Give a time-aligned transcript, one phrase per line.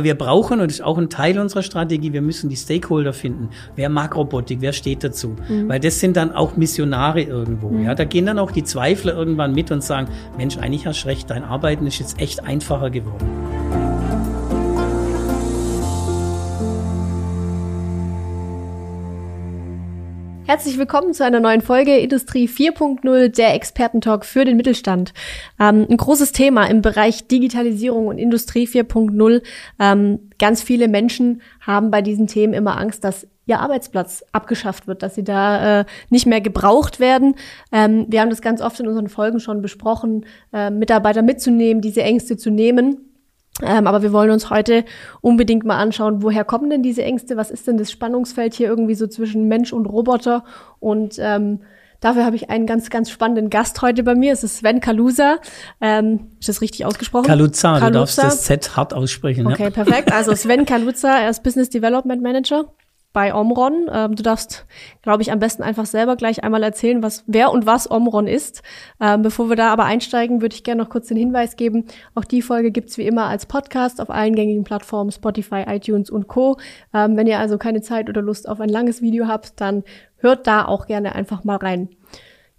[0.00, 3.48] Wir brauchen, und das ist auch ein Teil unserer Strategie, wir müssen die Stakeholder finden.
[3.74, 4.60] Wer mag Robotik?
[4.60, 5.34] Wer steht dazu?
[5.48, 5.68] Mhm.
[5.68, 7.68] Weil das sind dann auch Missionare irgendwo.
[7.68, 7.82] Mhm.
[7.82, 10.06] Ja, da gehen dann auch die Zweifler irgendwann mit und sagen,
[10.36, 13.57] Mensch, eigentlich hast du recht, dein Arbeiten ist jetzt echt einfacher geworden.
[20.48, 25.12] Herzlich willkommen zu einer neuen Folge Industrie 4.0, der Expertentalk für den Mittelstand.
[25.60, 29.42] Ähm, ein großes Thema im Bereich Digitalisierung und Industrie 4.0.
[29.78, 35.02] Ähm, ganz viele Menschen haben bei diesen Themen immer Angst, dass ihr Arbeitsplatz abgeschafft wird,
[35.02, 37.34] dass sie da äh, nicht mehr gebraucht werden.
[37.70, 40.24] Ähm, wir haben das ganz oft in unseren Folgen schon besprochen,
[40.54, 43.07] äh, Mitarbeiter mitzunehmen, diese Ängste zu nehmen
[43.62, 44.84] ähm, aber wir wollen uns heute
[45.20, 47.36] unbedingt mal anschauen, woher kommen denn diese Ängste?
[47.36, 50.44] Was ist denn das Spannungsfeld hier irgendwie so zwischen Mensch und Roboter?
[50.78, 51.60] Und ähm,
[52.00, 54.32] dafür habe ich einen ganz, ganz spannenden Gast heute bei mir.
[54.32, 55.38] Es ist Sven Kalusa.
[55.80, 57.26] Ähm, ist das richtig ausgesprochen?
[57.26, 57.86] Kaluza, Kaluza.
[57.86, 59.46] du darfst das Z hart aussprechen.
[59.46, 59.70] Okay, ja.
[59.70, 60.12] perfekt.
[60.12, 62.66] Also Sven Kaluza, er ist Business Development Manager
[63.12, 63.88] bei Omron.
[63.92, 64.66] Ähm, du darfst,
[65.02, 68.62] glaube ich, am besten einfach selber gleich einmal erzählen, was wer und was Omron ist.
[69.00, 71.86] Ähm, bevor wir da aber einsteigen, würde ich gerne noch kurz den Hinweis geben.
[72.14, 76.28] Auch die Folge gibt's wie immer als Podcast auf allen gängigen Plattformen, Spotify, iTunes und
[76.28, 76.58] Co.
[76.94, 79.84] Ähm, wenn ihr also keine Zeit oder Lust auf ein langes Video habt, dann
[80.18, 81.88] hört da auch gerne einfach mal rein.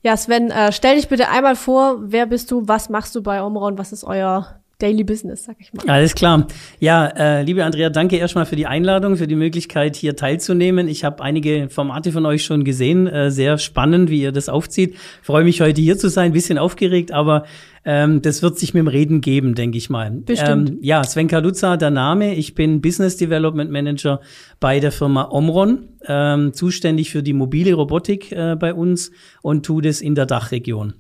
[0.02, 3.44] Ja, Sven, äh, stell dich bitte einmal vor, wer bist du, was machst du bei
[3.44, 5.84] Omron, was ist euer Daily Business, sag ich mal.
[5.90, 6.48] Alles klar.
[6.80, 10.88] Ja, äh, liebe Andrea, danke erstmal für die Einladung, für die Möglichkeit, hier teilzunehmen.
[10.88, 13.06] Ich habe einige Formate von euch schon gesehen.
[13.06, 14.96] Äh, sehr spannend, wie ihr das aufzieht.
[15.22, 16.32] Freue mich, heute hier zu sein.
[16.32, 17.44] Bisschen aufgeregt, aber
[17.84, 20.12] ähm, das wird sich mit dem Reden geben, denke ich mal.
[20.12, 20.70] Bestimmt.
[20.70, 22.36] Ähm, ja, Sven Kaluza, der Name.
[22.36, 24.22] Ich bin Business Development Manager
[24.62, 29.82] bei der Firma Omron, ähm, zuständig für die mobile Robotik äh, bei uns und tue
[29.82, 30.94] das in der Dachregion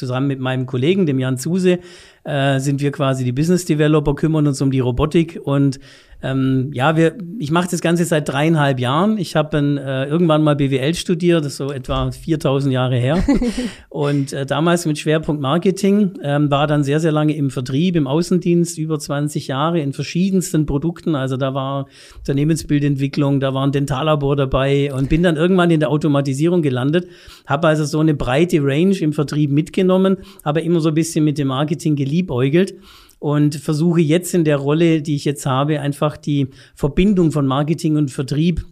[0.00, 1.78] zusammen mit meinem Kollegen, dem Jan Zuse,
[2.24, 5.80] äh, sind wir quasi die Business Developer, kümmern uns um die Robotik und
[6.22, 9.16] ähm, ja, wir, ich mache das Ganze seit dreieinhalb Jahren.
[9.16, 13.24] Ich habe äh, irgendwann mal BWL studiert, das ist so etwa 4000 Jahre her.
[13.88, 18.06] und äh, damals mit Schwerpunkt Marketing, ähm, war dann sehr, sehr lange im Vertrieb, im
[18.06, 21.14] Außendienst, über 20 Jahre in verschiedensten Produkten.
[21.14, 21.86] Also da war
[22.18, 27.08] Unternehmensbildentwicklung, da war ein Dentallabor dabei und bin dann irgendwann in der Automatisierung gelandet.
[27.46, 31.38] Habe also so eine breite Range im Vertrieb mitgenommen, aber immer so ein bisschen mit
[31.38, 32.74] dem Marketing geliebäugelt
[33.20, 37.96] und versuche jetzt in der Rolle, die ich jetzt habe, einfach die Verbindung von Marketing
[37.96, 38.64] und Vertrieb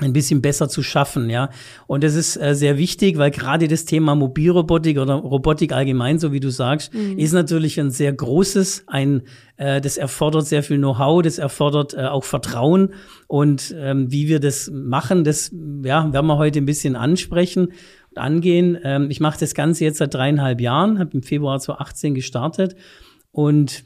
[0.00, 1.50] ein bisschen besser zu schaffen, ja.
[1.86, 6.32] Und das ist äh, sehr wichtig, weil gerade das Thema Mobilrobotik oder Robotik allgemein, so
[6.32, 7.16] wie du sagst, mhm.
[7.16, 9.22] ist natürlich ein sehr großes, ein,
[9.56, 12.92] äh, das erfordert sehr viel Know-how, das erfordert äh, auch Vertrauen.
[13.28, 15.52] Und ähm, wie wir das machen, das
[15.84, 17.68] ja, werden wir heute ein bisschen ansprechen
[18.16, 18.78] angehen.
[18.82, 22.76] Ähm, ich mache das Ganze jetzt seit dreieinhalb Jahren, habe im Februar 2018 gestartet
[23.32, 23.84] und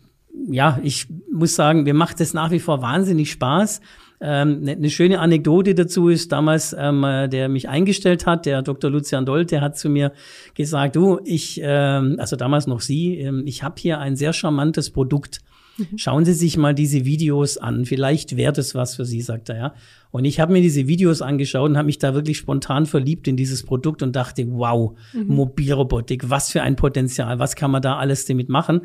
[0.51, 3.81] ja, ich muss sagen, mir macht es nach wie vor wahnsinnig Spaß.
[4.21, 8.63] Ähm, eine ne schöne Anekdote dazu ist, damals, ähm, äh, der mich eingestellt hat, der
[8.63, 8.91] Dr.
[8.91, 10.13] Lucian Dolt, der hat zu mir
[10.55, 14.91] gesagt, du, ich, ähm, also damals noch Sie, ähm, ich habe hier ein sehr charmantes
[14.91, 15.41] Produkt.
[15.79, 15.97] Mhm.
[15.97, 17.85] Schauen Sie sich mal diese Videos an.
[17.85, 19.75] Vielleicht wäre das was für Sie, sagt er, ja.
[20.11, 23.37] Und ich habe mir diese Videos angeschaut und habe mich da wirklich spontan verliebt in
[23.37, 25.27] dieses Produkt und dachte, wow, mhm.
[25.27, 28.83] Mobilrobotik, was für ein Potenzial, was kann man da alles damit machen?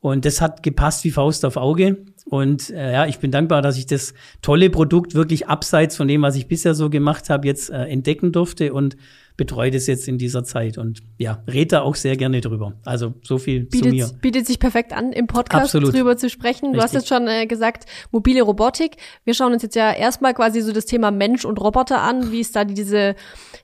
[0.00, 2.04] Und das hat gepasst wie Faust auf Auge.
[2.26, 6.22] Und äh, ja, ich bin dankbar, dass ich das tolle Produkt wirklich abseits von dem,
[6.22, 8.96] was ich bisher so gemacht habe, jetzt äh, entdecken durfte und
[9.36, 12.74] betreue das jetzt in dieser Zeit und ja, rede da auch sehr gerne drüber.
[12.84, 14.10] Also so viel bietet, zu mir.
[14.20, 15.92] Bietet sich perfekt an, im Podcast Absolut.
[15.92, 16.66] drüber zu sprechen.
[16.66, 16.78] Richtig.
[16.78, 18.96] Du hast jetzt schon äh, gesagt, mobile Robotik.
[19.24, 22.30] Wir schauen uns jetzt ja erstmal quasi so das Thema Mensch und Roboter an.
[22.30, 23.16] Wie ist da diese,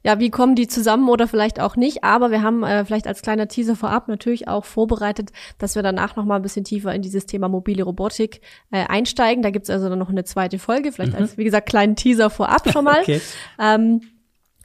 [0.03, 2.03] ja, wie kommen die zusammen oder vielleicht auch nicht?
[2.03, 6.17] Aber wir haben äh, vielleicht als kleiner Teaser vorab natürlich auch vorbereitet, dass wir danach
[6.17, 8.41] noch mal ein bisschen tiefer in dieses Thema mobile Robotik
[8.73, 9.43] äh, einsteigen.
[9.45, 11.19] Da gibt's also dann noch eine zweite Folge, vielleicht mhm.
[11.19, 13.01] als, wie gesagt, kleinen Teaser vorab schon mal.
[13.03, 13.21] okay.
[13.61, 14.01] Ähm,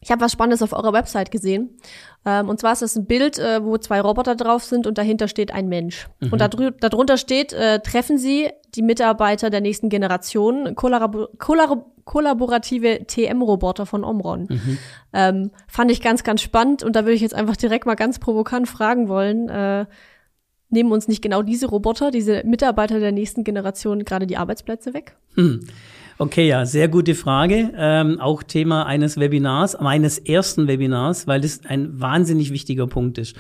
[0.06, 1.80] ich habe was Spannendes auf eurer Website gesehen.
[2.28, 5.28] Ähm, und zwar ist das ein Bild, äh, wo zwei Roboter drauf sind und dahinter
[5.28, 6.08] steht ein Mensch.
[6.20, 6.32] Mhm.
[6.32, 13.88] Und darunter steht, äh, treffen Sie die Mitarbeiter der nächsten Generation, kollabor kollabor kollaborative TM-Roboter
[13.88, 14.46] von Omron.
[14.48, 14.78] Mhm.
[15.12, 18.20] Ähm, fand ich ganz, ganz spannend und da würde ich jetzt einfach direkt mal ganz
[18.20, 19.88] provokant fragen wollen, äh,
[20.70, 25.18] nehmen uns nicht genau diese Roboter, diese Mitarbeiter der nächsten Generation gerade die Arbeitsplätze weg?
[25.34, 25.62] Hm.
[26.18, 27.74] Okay, ja, sehr gute Frage.
[27.76, 33.36] Ähm, auch Thema eines Webinars, meines ersten Webinars, weil das ein wahnsinnig wichtiger Punkt ist.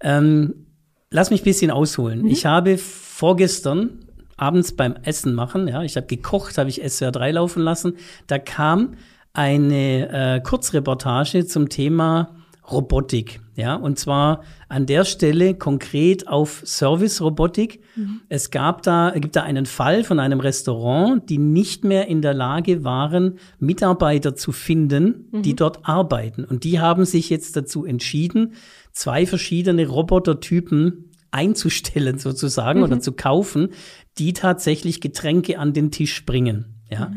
[0.00, 0.66] Ähm,
[1.10, 2.22] lass mich ein bisschen ausholen.
[2.22, 2.28] Mhm.
[2.28, 4.00] Ich habe vorgestern
[4.36, 7.94] abends beim Essen machen, ja, ich habe gekocht, habe ich SWR 3 laufen lassen.
[8.26, 8.94] Da kam
[9.32, 12.36] eine äh, Kurzreportage zum Thema
[12.70, 13.40] Robotik.
[13.58, 17.80] Ja, und zwar an der Stelle konkret auf Service-Robotik.
[17.96, 18.20] Mhm.
[18.28, 22.34] Es gab da, gibt da einen Fall von einem Restaurant, die nicht mehr in der
[22.34, 25.42] Lage waren, Mitarbeiter zu finden, mhm.
[25.42, 26.44] die dort arbeiten.
[26.44, 28.52] Und die haben sich jetzt dazu entschieden,
[28.92, 32.84] zwei verschiedene Robotertypen einzustellen sozusagen mhm.
[32.84, 33.70] oder zu kaufen,
[34.18, 36.76] die tatsächlich Getränke an den Tisch bringen.
[36.92, 37.10] Ja.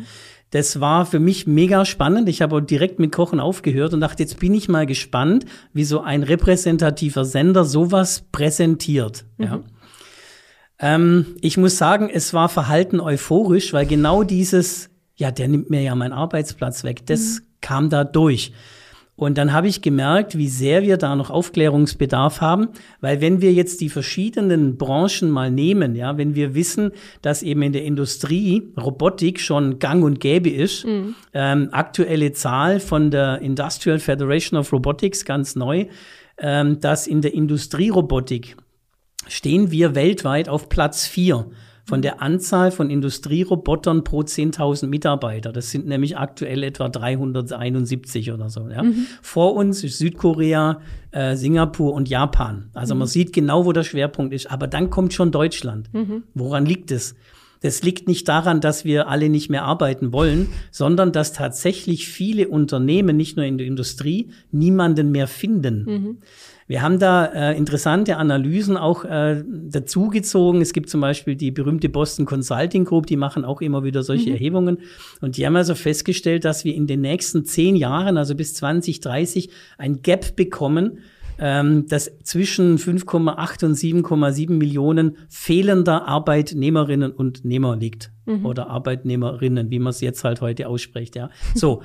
[0.51, 2.27] Das war für mich mega spannend.
[2.30, 6.01] Ich habe direkt mit Kochen aufgehört und dachte, jetzt bin ich mal gespannt, wie so
[6.01, 9.25] ein repräsentativer Sender sowas präsentiert.
[9.38, 9.45] Mhm.
[9.45, 9.59] Ja.
[10.80, 15.81] Ähm, ich muss sagen, es war verhalten euphorisch, weil genau dieses, ja, der nimmt mir
[15.81, 17.45] ja meinen Arbeitsplatz weg, das mhm.
[17.62, 18.51] kam da durch.
[19.21, 22.69] Und dann habe ich gemerkt, wie sehr wir da noch Aufklärungsbedarf haben,
[23.01, 26.91] weil wenn wir jetzt die verschiedenen Branchen mal nehmen, ja, wenn wir wissen,
[27.21, 31.13] dass eben in der Industrie Robotik schon gang und gäbe ist, mhm.
[31.35, 35.85] ähm, aktuelle Zahl von der Industrial Federation of Robotics, ganz neu,
[36.39, 38.57] ähm, dass in der Industrierobotik
[39.27, 41.45] stehen wir weltweit auf Platz vier
[41.91, 45.51] von der Anzahl von Industrierobotern pro 10.000 Mitarbeiter.
[45.51, 48.69] Das sind nämlich aktuell etwa 371 oder so.
[48.69, 48.83] Ja.
[48.83, 49.07] Mhm.
[49.21, 50.79] Vor uns ist Südkorea,
[51.11, 52.69] äh, Singapur und Japan.
[52.73, 52.99] Also mhm.
[52.99, 54.49] man sieht genau, wo der Schwerpunkt ist.
[54.49, 55.93] Aber dann kommt schon Deutschland.
[55.93, 56.23] Mhm.
[56.33, 57.13] Woran liegt es?
[57.59, 62.47] Das liegt nicht daran, dass wir alle nicht mehr arbeiten wollen, sondern dass tatsächlich viele
[62.47, 65.83] Unternehmen, nicht nur in der Industrie, niemanden mehr finden.
[65.83, 66.17] Mhm.
[66.71, 70.62] Wir haben da äh, interessante Analysen auch äh, dazugezogen.
[70.62, 74.29] Es gibt zum Beispiel die berühmte Boston Consulting Group, die machen auch immer wieder solche
[74.29, 74.35] mhm.
[74.35, 74.77] Erhebungen.
[75.19, 79.50] Und die haben also festgestellt, dass wir in den nächsten zehn Jahren, also bis 2030,
[79.77, 81.00] ein Gap bekommen,
[81.39, 88.12] ähm, das zwischen 5,8 und 7,7 Millionen fehlender Arbeitnehmerinnen und Nehmer liegt.
[88.25, 88.45] Mhm.
[88.45, 91.17] Oder Arbeitnehmerinnen, wie man es jetzt halt heute ausspricht.
[91.17, 91.31] Ja.
[91.53, 91.81] So.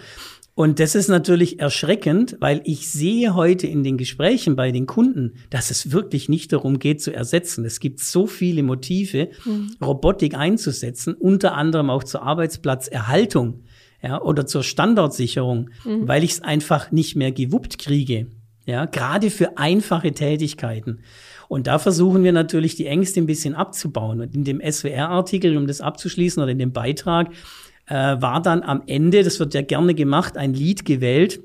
[0.56, 5.34] Und das ist natürlich erschreckend, weil ich sehe heute in den Gesprächen bei den Kunden,
[5.50, 7.66] dass es wirklich nicht darum geht zu ersetzen.
[7.66, 9.76] Es gibt so viele Motive, mhm.
[9.84, 13.64] Robotik einzusetzen, unter anderem auch zur Arbeitsplatzerhaltung
[14.02, 16.08] ja, oder zur Standortsicherung, mhm.
[16.08, 18.28] weil ich es einfach nicht mehr gewuppt kriege.
[18.64, 21.00] Ja, gerade für einfache Tätigkeiten.
[21.48, 24.22] Und da versuchen wir natürlich die Ängste ein bisschen abzubauen.
[24.22, 27.28] Und in dem SWR-Artikel, um das abzuschließen, oder in dem Beitrag,
[27.86, 31.40] äh, war dann am Ende, das wird ja gerne gemacht, ein Lied gewählt,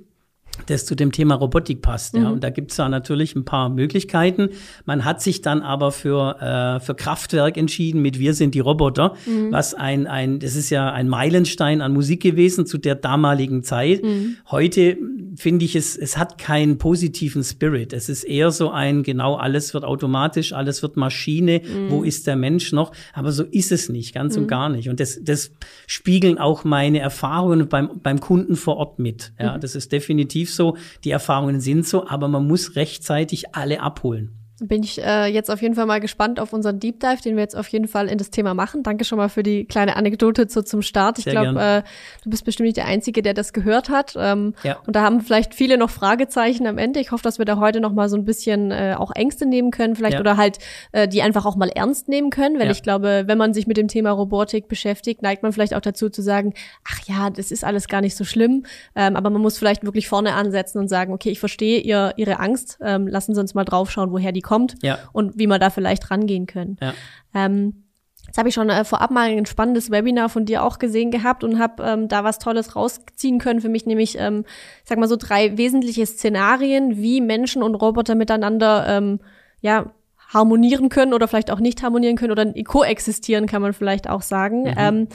[0.67, 2.13] das zu dem Thema Robotik passt.
[2.13, 2.23] Mhm.
[2.23, 2.29] Ja.
[2.29, 4.49] Und da gibt's da natürlich ein paar Möglichkeiten.
[4.85, 9.15] Man hat sich dann aber für, äh, für Kraftwerk entschieden mit Wir sind die Roboter,
[9.25, 9.51] mhm.
[9.51, 14.03] was ein, ein, das ist ja ein Meilenstein an Musik gewesen zu der damaligen Zeit.
[14.03, 14.37] Mhm.
[14.49, 14.97] Heute
[15.35, 17.93] finde ich, es, es hat keinen positiven Spirit.
[17.93, 22.05] Es ist eher so ein, genau, alles wird automatisch, alles wird Maschine, wo mhm.
[22.05, 22.91] ist der Mensch noch?
[23.13, 24.47] Aber so ist es nicht, ganz und mhm.
[24.47, 24.89] gar nicht.
[24.89, 25.51] Und das, das
[25.87, 29.31] spiegeln auch meine Erfahrungen beim, beim Kunden vor Ort mit.
[29.39, 29.61] Ja, mhm.
[29.61, 30.77] das ist definitiv so.
[31.03, 34.40] Die Erfahrungen sind so, aber man muss rechtzeitig alle abholen.
[34.63, 37.41] Bin ich äh, jetzt auf jeden Fall mal gespannt auf unseren Deep Dive, den wir
[37.41, 38.83] jetzt auf jeden Fall in das Thema machen.
[38.83, 41.17] Danke schon mal für die kleine Anekdote zu, zum Start.
[41.17, 41.81] Ich glaube, äh,
[42.23, 44.13] du bist bestimmt nicht der Einzige, der das gehört hat.
[44.15, 44.77] Ähm, ja.
[44.85, 46.99] Und da haben vielleicht viele noch Fragezeichen am Ende.
[46.99, 49.71] Ich hoffe, dass wir da heute noch mal so ein bisschen äh, auch Ängste nehmen
[49.71, 50.19] können, vielleicht ja.
[50.19, 50.59] oder halt
[50.91, 52.71] äh, die einfach auch mal ernst nehmen können, weil ja.
[52.71, 56.11] ich glaube, wenn man sich mit dem Thema Robotik beschäftigt, neigt man vielleicht auch dazu
[56.11, 56.53] zu sagen,
[56.87, 58.67] ach ja, das ist alles gar nicht so schlimm.
[58.95, 62.39] Ähm, aber man muss vielleicht wirklich vorne ansetzen und sagen, okay, ich verstehe ihr, Ihre
[62.39, 62.77] Angst.
[62.79, 64.50] Ähm, lassen Sie uns mal draufschauen, woher die kommt
[64.81, 64.99] ja.
[65.13, 66.77] und wie man da vielleicht rangehen können.
[66.81, 66.93] Ja.
[67.33, 67.83] Ähm,
[68.27, 71.43] Jetzt habe ich schon äh, vorab mal ein spannendes Webinar von dir auch gesehen gehabt
[71.43, 74.45] und habe ähm, da was Tolles rausziehen können für mich, nämlich, ähm,
[74.85, 79.19] sag mal so drei wesentliche Szenarien, wie Menschen und Roboter miteinander ähm,
[79.59, 79.91] ja
[80.29, 84.61] harmonieren können oder vielleicht auch nicht harmonieren können oder koexistieren, kann man vielleicht auch sagen.
[84.61, 84.75] Mhm.
[84.77, 85.07] Ähm,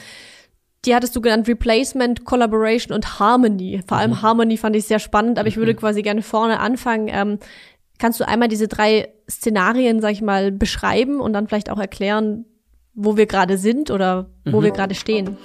[0.84, 3.80] die hattest du genannt Replacement, Collaboration und Harmony.
[3.88, 4.22] Vor allem mhm.
[4.22, 5.78] Harmony fand ich sehr spannend, aber ich würde mhm.
[5.78, 7.08] quasi gerne vorne anfangen.
[7.10, 7.38] Ähm,
[7.98, 12.44] Kannst du einmal diese drei Szenarien, sag ich mal, beschreiben und dann vielleicht auch erklären,
[12.94, 14.64] wo wir gerade sind oder wo mhm.
[14.64, 15.36] wir gerade stehen?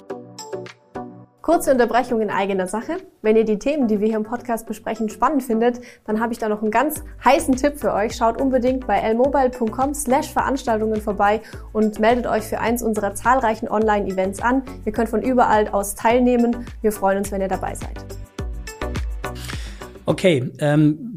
[1.42, 2.98] Kurze Unterbrechung in eigener Sache.
[3.24, 6.40] Wenn ihr die Themen, die wir hier im Podcast besprechen, spannend findet, dann habe ich
[6.40, 8.16] da noch einen ganz heißen Tipp für euch.
[8.16, 11.42] Schaut unbedingt bei lmobile.com slash Veranstaltungen vorbei
[11.74, 14.62] und meldet euch für eins unserer zahlreichen Online-Events an.
[14.86, 16.68] Ihr könnt von überall aus teilnehmen.
[16.82, 18.06] Wir freuen uns, wenn ihr dabei seid.
[20.06, 21.11] Okay, ähm,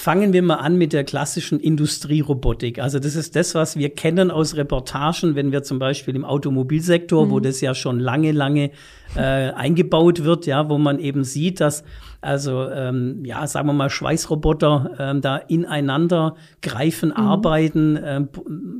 [0.00, 2.78] Fangen wir mal an mit der klassischen Industrierobotik.
[2.78, 7.26] Also das ist das, was wir kennen aus Reportagen, wenn wir zum Beispiel im Automobilsektor,
[7.26, 7.30] mhm.
[7.30, 8.70] wo das ja schon lange, lange
[9.14, 11.84] äh, eingebaut wird, ja, wo man eben sieht, dass
[12.22, 17.16] also ähm, ja, sagen wir mal Schweißroboter ähm, da ineinander greifen, mhm.
[17.16, 18.28] arbeiten, ähm,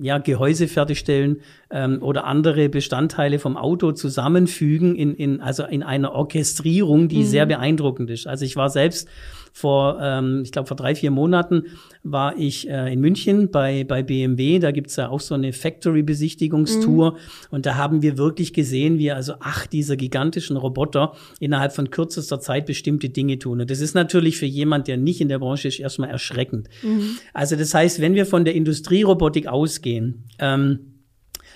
[0.01, 6.13] ja Gehäuse fertigstellen ähm, oder andere Bestandteile vom Auto zusammenfügen in, in also in einer
[6.13, 7.27] Orchestrierung, die mhm.
[7.27, 8.27] sehr beeindruckend ist.
[8.27, 9.07] Also ich war selbst
[9.53, 11.65] vor, ähm, ich glaube vor drei vier Monaten
[12.03, 14.59] war ich äh, in München bei, bei BMW.
[14.59, 17.13] Da gibt's ja auch so eine Factory-Besichtigungstour.
[17.13, 17.17] Mhm.
[17.51, 22.41] Und da haben wir wirklich gesehen, wie also acht dieser gigantischen Roboter innerhalb von kürzester
[22.41, 23.61] Zeit bestimmte Dinge tun.
[23.61, 26.69] Und das ist natürlich für jemand, der nicht in der Branche ist, erstmal erschreckend.
[26.83, 27.19] Mhm.
[27.35, 30.81] Also das heißt, wenn wir von der Industrierobotik ausgehen, ähm,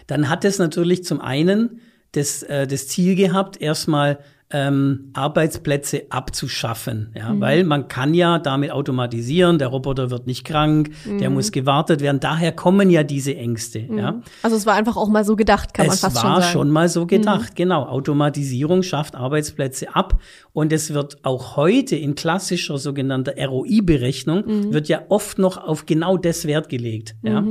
[0.07, 1.81] dann hat es natürlich zum einen
[2.13, 4.19] das, äh, das Ziel gehabt, erstmal
[4.55, 7.41] ähm, Arbeitsplätze abzuschaffen, ja, mhm.
[7.41, 11.19] weil man kann ja damit automatisieren, der Roboter wird nicht krank, mhm.
[11.19, 13.99] der muss gewartet werden, daher kommen ja diese Ängste, mhm.
[13.99, 14.23] ja.
[14.45, 16.39] Also es war einfach auch mal so gedacht, kann es man fast schon sagen.
[16.39, 17.57] Es war schon mal so gedacht, mhm.
[17.57, 17.87] genau.
[17.87, 20.21] Automatisierung schafft Arbeitsplätze ab
[20.53, 24.73] und es wird auch heute in klassischer sogenannter ROI-Berechnung mhm.
[24.73, 27.45] wird ja oft noch auf genau das Wert gelegt, ja.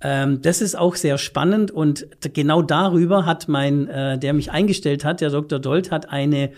[0.00, 5.04] Ähm, das ist auch sehr spannend und genau darüber hat mein, äh, der mich eingestellt
[5.04, 5.58] hat, der Dr.
[5.58, 6.50] Dolt, hat eine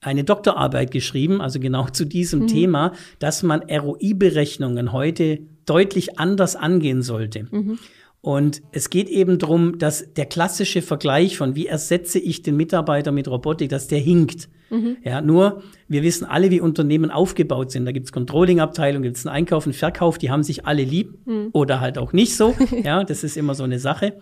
[0.00, 2.46] eine Doktorarbeit geschrieben, also genau zu diesem mhm.
[2.48, 7.46] Thema, dass man ROI-Berechnungen heute deutlich anders angehen sollte.
[7.50, 7.78] Mhm.
[8.26, 13.12] Und es geht eben darum, dass der klassische Vergleich von wie ersetze ich den Mitarbeiter
[13.12, 14.48] mit Robotik, dass der hinkt.
[14.68, 14.96] Mhm.
[15.04, 17.84] Ja, nur wir wissen alle, wie Unternehmen aufgebaut sind.
[17.84, 21.50] Da gibt's Controlling-Abteilung, gibt's einen Einkauf, einen Verkauf, die haben sich alle lieb mhm.
[21.52, 22.52] oder halt auch nicht so.
[22.82, 24.14] ja, das ist immer so eine Sache.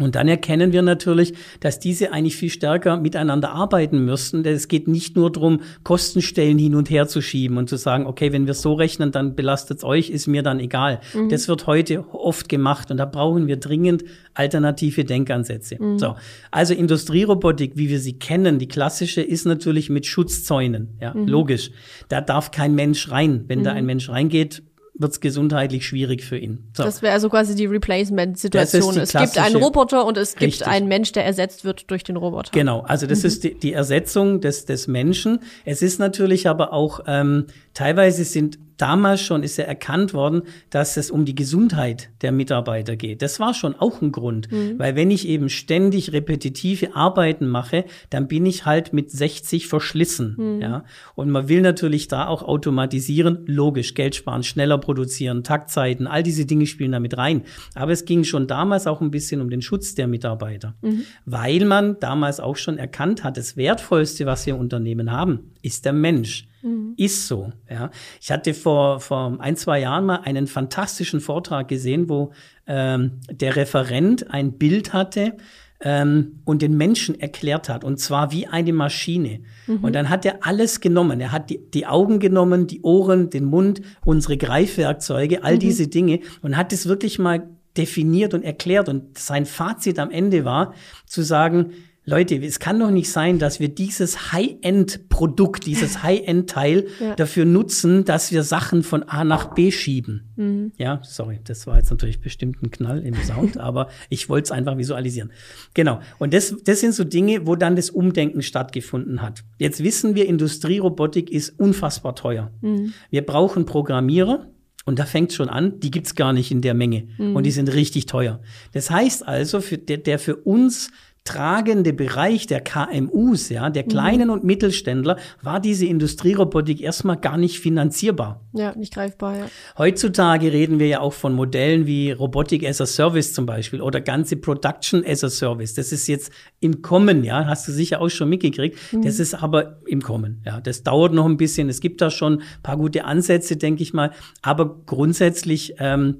[0.00, 4.42] Und dann erkennen wir natürlich, dass diese eigentlich viel stärker miteinander arbeiten müssten.
[4.42, 8.06] Denn es geht nicht nur darum, Kostenstellen hin und her zu schieben und zu sagen,
[8.06, 11.00] okay, wenn wir so rechnen, dann belastet es euch, ist mir dann egal.
[11.14, 11.28] Mhm.
[11.28, 15.80] Das wird heute oft gemacht und da brauchen wir dringend alternative Denkansätze.
[15.80, 15.98] Mhm.
[16.00, 16.16] So.
[16.50, 20.88] Also Industrierobotik, wie wir sie kennen, die klassische, ist natürlich mit Schutzzäunen.
[21.00, 21.28] Ja, mhm.
[21.28, 21.70] logisch.
[22.08, 23.44] Da darf kein Mensch rein.
[23.46, 23.86] Wenn da ein mhm.
[23.86, 24.62] Mensch reingeht,
[24.96, 26.70] wird es gesundheitlich schwierig für ihn.
[26.76, 26.84] So.
[26.84, 28.96] Das wäre also quasi die Replacement-Situation.
[28.98, 30.66] Es gibt einen Roboter und es gibt richtig.
[30.68, 32.52] einen Mensch, der ersetzt wird durch den Roboter.
[32.52, 33.26] Genau, also das mhm.
[33.26, 35.40] ist die, die, Ersetzung des, des Menschen.
[35.64, 40.96] Es ist natürlich aber auch, ähm, teilweise sind damals schon ist ja erkannt worden, dass
[40.96, 43.22] es um die Gesundheit der Mitarbeiter geht.
[43.22, 44.78] Das war schon auch ein Grund, mhm.
[44.78, 50.36] weil wenn ich eben ständig repetitive Arbeiten mache, dann bin ich halt mit 60 verschlissen,
[50.38, 50.60] mhm.
[50.60, 50.84] ja.
[51.14, 56.46] Und man will natürlich da auch automatisieren, logisch, Geld sparen, schneller produzieren, Taktzeiten, all diese
[56.46, 57.42] Dinge spielen damit rein.
[57.74, 61.04] Aber es ging schon damals auch ein bisschen um den Schutz der Mitarbeiter, mhm.
[61.24, 65.84] weil man damals auch schon erkannt hat, das Wertvollste, was wir im Unternehmen haben, ist
[65.84, 66.46] der Mensch.
[66.64, 66.94] Mhm.
[66.96, 67.52] Ist so.
[67.70, 67.90] Ja.
[68.20, 72.32] Ich hatte vor, vor ein, zwei Jahren mal einen fantastischen Vortrag gesehen, wo
[72.66, 75.36] ähm, der Referent ein Bild hatte,
[75.84, 79.40] ähm, und den Menschen erklärt hat, und zwar wie eine Maschine.
[79.66, 79.84] Mhm.
[79.84, 81.20] Und dann hat er alles genommen.
[81.20, 85.58] Er hat die, die, Augen genommen, die Ohren, den Mund, unsere Greifwerkzeuge, all mhm.
[85.60, 88.88] diese Dinge und hat es wirklich mal definiert und erklärt.
[88.88, 90.74] Und sein Fazit am Ende war
[91.06, 91.72] zu sagen,
[92.06, 97.14] Leute, es kann doch nicht sein, dass wir dieses High-End-Produkt, dieses High-End-Teil ja.
[97.14, 100.28] dafür nutzen, dass wir Sachen von A nach B schieben.
[100.36, 100.72] Mhm.
[100.76, 104.50] Ja, sorry, das war jetzt natürlich bestimmt ein Knall im Sound, aber ich wollte es
[104.50, 105.32] einfach visualisieren.
[105.72, 106.00] Genau.
[106.18, 109.42] Und das, das sind so Dinge, wo dann das Umdenken stattgefunden hat.
[109.58, 112.50] Jetzt wissen wir, Industrierobotik ist unfassbar teuer.
[112.60, 112.92] Mhm.
[113.10, 114.48] Wir brauchen Programmierer,
[114.86, 117.08] und da fängt schon an, die gibt's gar nicht in der Menge.
[117.16, 117.34] Mhm.
[117.34, 118.40] Und die sind richtig teuer.
[118.72, 120.90] Das heißt also, für der, der für uns
[121.24, 124.34] tragende Bereich der KMUs, ja, der kleinen mhm.
[124.34, 128.42] und Mittelständler, war diese Industrierobotik erstmal gar nicht finanzierbar.
[128.52, 129.46] Ja, nicht greifbar, ja.
[129.78, 134.02] Heutzutage reden wir ja auch von Modellen wie Robotik as a Service zum Beispiel oder
[134.02, 135.72] ganze Production as a Service.
[135.72, 138.78] Das ist jetzt im Kommen, ja, hast du sicher auch schon mitgekriegt.
[138.92, 139.02] Mhm.
[139.02, 140.60] Das ist aber im Kommen, ja.
[140.60, 141.70] Das dauert noch ein bisschen.
[141.70, 144.10] Es gibt da schon ein paar gute Ansätze, denke ich mal.
[144.42, 146.18] Aber grundsätzlich ähm,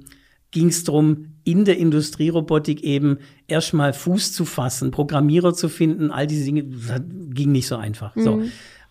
[0.55, 6.27] ging es darum, in der Industrierobotik eben erstmal Fuß zu fassen, Programmierer zu finden, all
[6.27, 8.15] diese Dinge, das ging nicht so einfach.
[8.15, 8.21] Mhm.
[8.21, 8.41] So,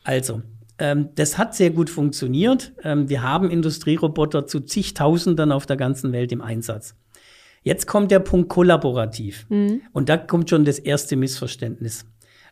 [0.04, 0.42] also,
[0.78, 2.74] ähm, das hat sehr gut funktioniert.
[2.82, 6.94] Ähm, wir haben Industrieroboter zu zigtausenden auf der ganzen Welt im Einsatz.
[7.62, 9.46] Jetzt kommt der Punkt kollaborativ.
[9.48, 9.80] Mhm.
[9.92, 12.04] Und da kommt schon das erste Missverständnis.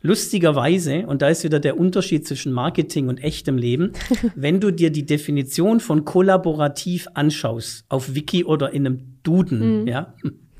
[0.02, 3.92] Lustigerweise, und da ist wieder der Unterschied zwischen Marketing und echtem Leben,
[4.34, 9.86] wenn du dir die Definition von kollaborativ anschaust, auf Wiki oder in einem Duden, mhm.
[9.86, 10.14] ja,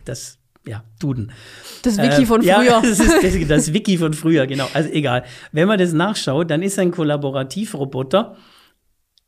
[0.04, 1.32] das ja, Duden.
[1.82, 2.62] Das Wiki äh, von früher.
[2.62, 4.68] Ja, das ist das, das Wiki von früher, genau.
[4.72, 5.24] Also egal.
[5.50, 8.36] Wenn man das nachschaut, dann ist ein Kollaborativroboter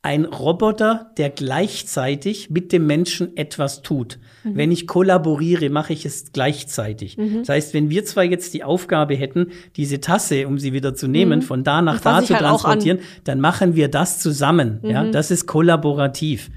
[0.04, 4.18] ein Roboter, der gleichzeitig mit dem Menschen etwas tut.
[4.44, 4.56] Mhm.
[4.56, 7.16] Wenn ich kollaboriere, mache ich es gleichzeitig.
[7.16, 7.38] Mhm.
[7.38, 11.08] Das heißt, wenn wir zwei jetzt die Aufgabe hätten, diese Tasse, um sie wieder zu
[11.08, 11.42] nehmen, mhm.
[11.44, 14.80] von da nach da zu halt transportieren, dann machen wir das zusammen.
[14.82, 15.12] Ja, mhm.
[15.12, 16.50] das ist kollaborativ.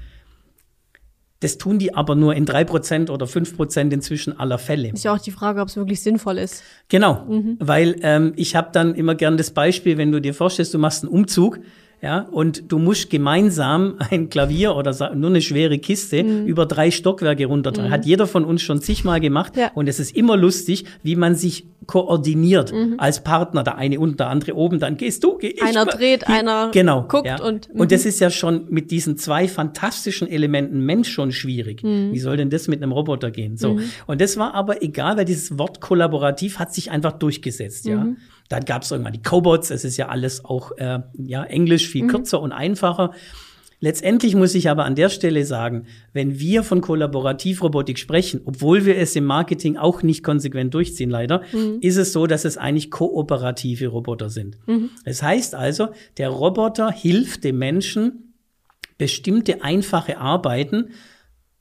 [1.40, 4.90] Das tun die aber nur in drei Prozent oder fünf Prozent inzwischen aller Fälle.
[4.92, 6.62] Ist ja auch die Frage, ob es wirklich sinnvoll ist.
[6.88, 7.56] Genau, mhm.
[7.60, 11.04] weil ähm, ich habe dann immer gern das Beispiel, wenn du dir vorstellst, du machst
[11.04, 11.60] einen Umzug,
[12.00, 16.46] ja, und du musst gemeinsam ein Klavier oder nur eine schwere Kiste mhm.
[16.46, 17.90] über drei Stockwerke runtertragen.
[17.90, 17.94] Mhm.
[17.94, 19.56] Hat jeder von uns schon zigmal gemacht.
[19.56, 19.72] Ja.
[19.74, 22.94] Und es ist immer lustig, wie man sich koordiniert mhm.
[22.98, 23.64] als Partner.
[23.64, 25.62] Der eine unten, der andere oben, dann gehst du, geh ich.
[25.62, 27.42] Einer dreht, Hier, einer genau, guckt ja.
[27.42, 27.68] und.
[27.70, 28.08] Und das mhm.
[28.08, 31.82] ist ja schon mit diesen zwei fantastischen Elementen Mensch schon schwierig.
[31.82, 32.12] Mhm.
[32.12, 33.56] Wie soll denn das mit einem Roboter gehen?
[33.56, 33.74] So.
[33.74, 33.82] Mhm.
[34.06, 38.06] Und das war aber egal, weil dieses Wort kollaborativ hat sich einfach durchgesetzt, ja.
[38.48, 42.04] Dann gab es irgendwann die Cobots, es ist ja alles auch äh, ja, Englisch viel
[42.04, 42.08] mhm.
[42.08, 43.12] kürzer und einfacher.
[43.80, 48.96] Letztendlich muss ich aber an der Stelle sagen, wenn wir von Kollaborativrobotik sprechen, obwohl wir
[48.96, 51.78] es im Marketing auch nicht konsequent durchziehen, leider, mhm.
[51.80, 54.58] ist es so, dass es eigentlich kooperative Roboter sind.
[54.66, 54.90] Mhm.
[55.04, 58.34] Das heißt also, der Roboter hilft dem Menschen,
[58.96, 60.90] bestimmte einfache Arbeiten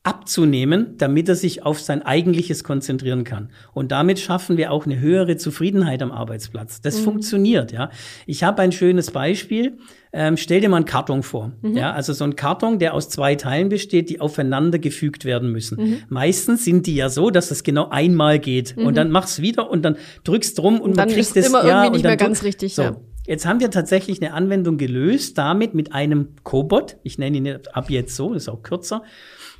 [0.07, 3.49] abzunehmen, damit er sich auf sein eigentliches konzentrieren kann.
[3.73, 6.79] Und damit schaffen wir auch eine höhere Zufriedenheit am Arbeitsplatz.
[6.79, 7.03] Das mhm.
[7.03, 7.89] funktioniert, ja.
[8.25, 9.77] Ich habe ein schönes Beispiel.
[10.13, 11.51] Ähm, stell dir mal einen Karton vor.
[11.61, 11.75] Mhm.
[11.75, 15.77] Ja, also so ein Karton, der aus zwei Teilen besteht, die aufeinander gefügt werden müssen.
[15.77, 15.97] Mhm.
[16.07, 18.77] Meistens sind die ja so, dass es genau einmal geht.
[18.77, 18.95] Und mhm.
[18.95, 21.83] dann machst du wieder und dann drückst drum und, und man kriegt es immer ja,
[21.83, 22.75] irgendwie nicht mehr ganz richtig.
[22.75, 22.81] So.
[22.81, 22.95] Ja.
[23.25, 27.89] Jetzt haben wir tatsächlich eine Anwendung gelöst, damit mit einem Cobot, ich nenne ihn ab
[27.89, 29.03] jetzt so, das ist auch kürzer,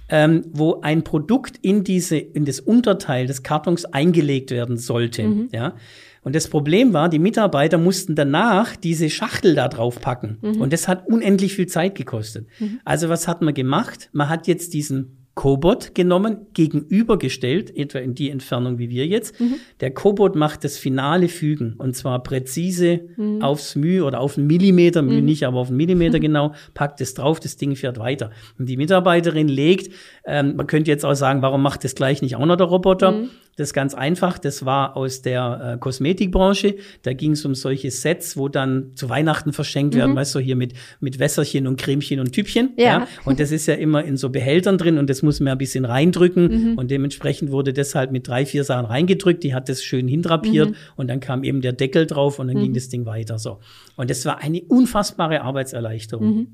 [0.10, 5.24] ähm, wo ein Produkt in diese, in das Unterteil des Kartons eingelegt werden sollte.
[5.24, 5.50] Mhm.
[5.52, 5.76] Ja.
[6.22, 10.40] Und das Problem war, die Mitarbeiter mussten danach diese Schachtel da drauf packen.
[10.42, 10.62] Mhm.
[10.62, 12.48] Und das hat unendlich viel Zeit gekostet.
[12.60, 12.80] Mhm.
[12.84, 14.10] Also was hat man gemacht?
[14.12, 19.40] Man hat jetzt diesen Cobot genommen, gegenübergestellt, etwa in die Entfernung wie wir jetzt.
[19.40, 19.56] Mhm.
[19.82, 23.44] Der Cobot macht das finale Fügen und zwar präzise mhm.
[23.44, 25.26] aufs Mühe oder auf einen Millimeter, Mühe mhm.
[25.26, 28.32] nicht, aber auf einen Millimeter genau, packt es drauf, das Ding fährt weiter.
[28.58, 29.94] Und die Mitarbeiterin legt,
[30.26, 33.12] ähm, man könnte jetzt auch sagen, warum macht das gleich nicht auch noch der Roboter?
[33.12, 33.30] Mhm.
[33.58, 34.38] Das ist ganz einfach.
[34.38, 36.76] Das war aus der äh, Kosmetikbranche.
[37.02, 40.16] Da ging es um solche Sets, wo dann zu Weihnachten verschenkt werden, mhm.
[40.16, 42.74] weißt du, hier mit, mit Wässerchen und Cremchen und Tübchen.
[42.78, 42.86] Ja.
[42.86, 43.08] ja.
[43.26, 45.86] Und das ist ja immer in so Behältern drin und das muss man ein bisschen
[45.86, 46.72] reindrücken.
[46.72, 46.78] Mhm.
[46.78, 49.44] Und dementsprechend wurde das halt mit drei, vier Sachen reingedrückt.
[49.44, 50.76] Die hat das schön hindrapiert mhm.
[50.96, 52.76] und dann kam eben der Deckel drauf und dann ging mhm.
[52.76, 53.38] das Ding weiter.
[53.38, 53.60] So.
[53.96, 56.36] Und das war eine unfassbare Arbeitserleichterung.
[56.36, 56.48] Mhm.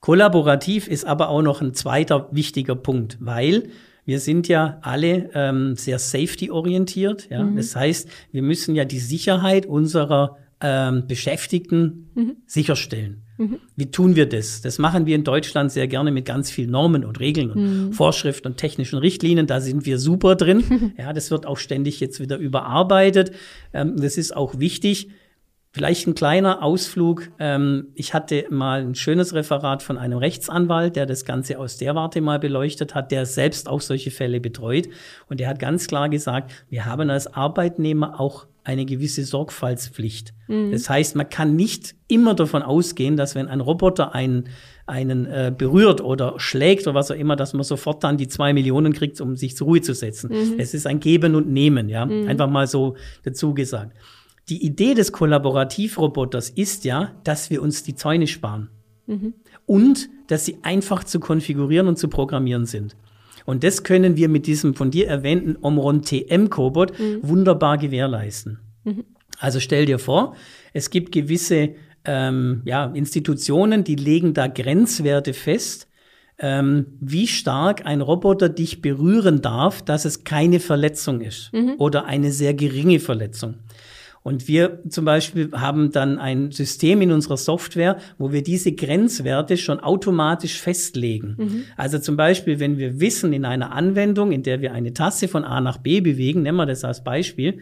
[0.00, 3.70] Kollaborativ ist aber auch noch ein zweiter wichtiger Punkt, weil
[4.04, 7.30] wir sind ja alle ähm, sehr safety-orientiert.
[7.30, 7.44] Ja?
[7.44, 7.56] Mhm.
[7.56, 12.36] Das heißt, wir müssen ja die Sicherheit unserer ähm, Beschäftigten mhm.
[12.46, 13.23] sicherstellen.
[13.36, 13.58] Mhm.
[13.74, 14.62] Wie tun wir das?
[14.62, 17.92] Das machen wir in Deutschland sehr gerne mit ganz vielen Normen und Regeln und mhm.
[17.92, 19.46] Vorschriften und technischen Richtlinien.
[19.46, 20.92] Da sind wir super drin.
[20.98, 23.32] ja, das wird auch ständig jetzt wieder überarbeitet.
[23.72, 25.08] Ähm, das ist auch wichtig.
[25.74, 27.30] Vielleicht ein kleiner Ausflug.
[27.40, 31.96] Ähm, ich hatte mal ein schönes Referat von einem Rechtsanwalt, der das Ganze aus der
[31.96, 34.88] Warte mal beleuchtet hat, der selbst auch solche Fälle betreut.
[35.28, 40.32] Und der hat ganz klar gesagt, wir haben als Arbeitnehmer auch eine gewisse Sorgfaltspflicht.
[40.46, 40.70] Mhm.
[40.70, 44.50] Das heißt, man kann nicht immer davon ausgehen, dass wenn ein Roboter einen,
[44.86, 48.52] einen äh, berührt oder schlägt oder was auch immer, dass man sofort dann die zwei
[48.52, 50.30] Millionen kriegt, um sich zur Ruhe zu setzen.
[50.30, 50.54] Mhm.
[50.56, 52.06] Es ist ein Geben und Nehmen, ja.
[52.06, 52.28] Mhm.
[52.28, 53.92] Einfach mal so dazu gesagt.
[54.48, 58.68] Die Idee des Kollaborativroboters ist ja, dass wir uns die Zäune sparen.
[59.06, 59.34] Mhm.
[59.66, 62.96] Und dass sie einfach zu konfigurieren und zu programmieren sind.
[63.46, 67.18] Und das können wir mit diesem von dir erwähnten Omron TM Cobot mhm.
[67.22, 68.58] wunderbar gewährleisten.
[68.84, 69.04] Mhm.
[69.38, 70.34] Also stell dir vor,
[70.72, 75.88] es gibt gewisse ähm, ja, Institutionen, die legen da Grenzwerte fest,
[76.38, 81.74] ähm, wie stark ein Roboter dich berühren darf, dass es keine Verletzung ist mhm.
[81.78, 83.56] oder eine sehr geringe Verletzung.
[84.26, 89.58] Und wir zum Beispiel haben dann ein System in unserer Software, wo wir diese Grenzwerte
[89.58, 91.36] schon automatisch festlegen.
[91.38, 91.64] Mhm.
[91.76, 95.44] Also zum Beispiel, wenn wir wissen in einer Anwendung, in der wir eine Tasse von
[95.44, 97.60] A nach B bewegen, nehmen wir das als Beispiel,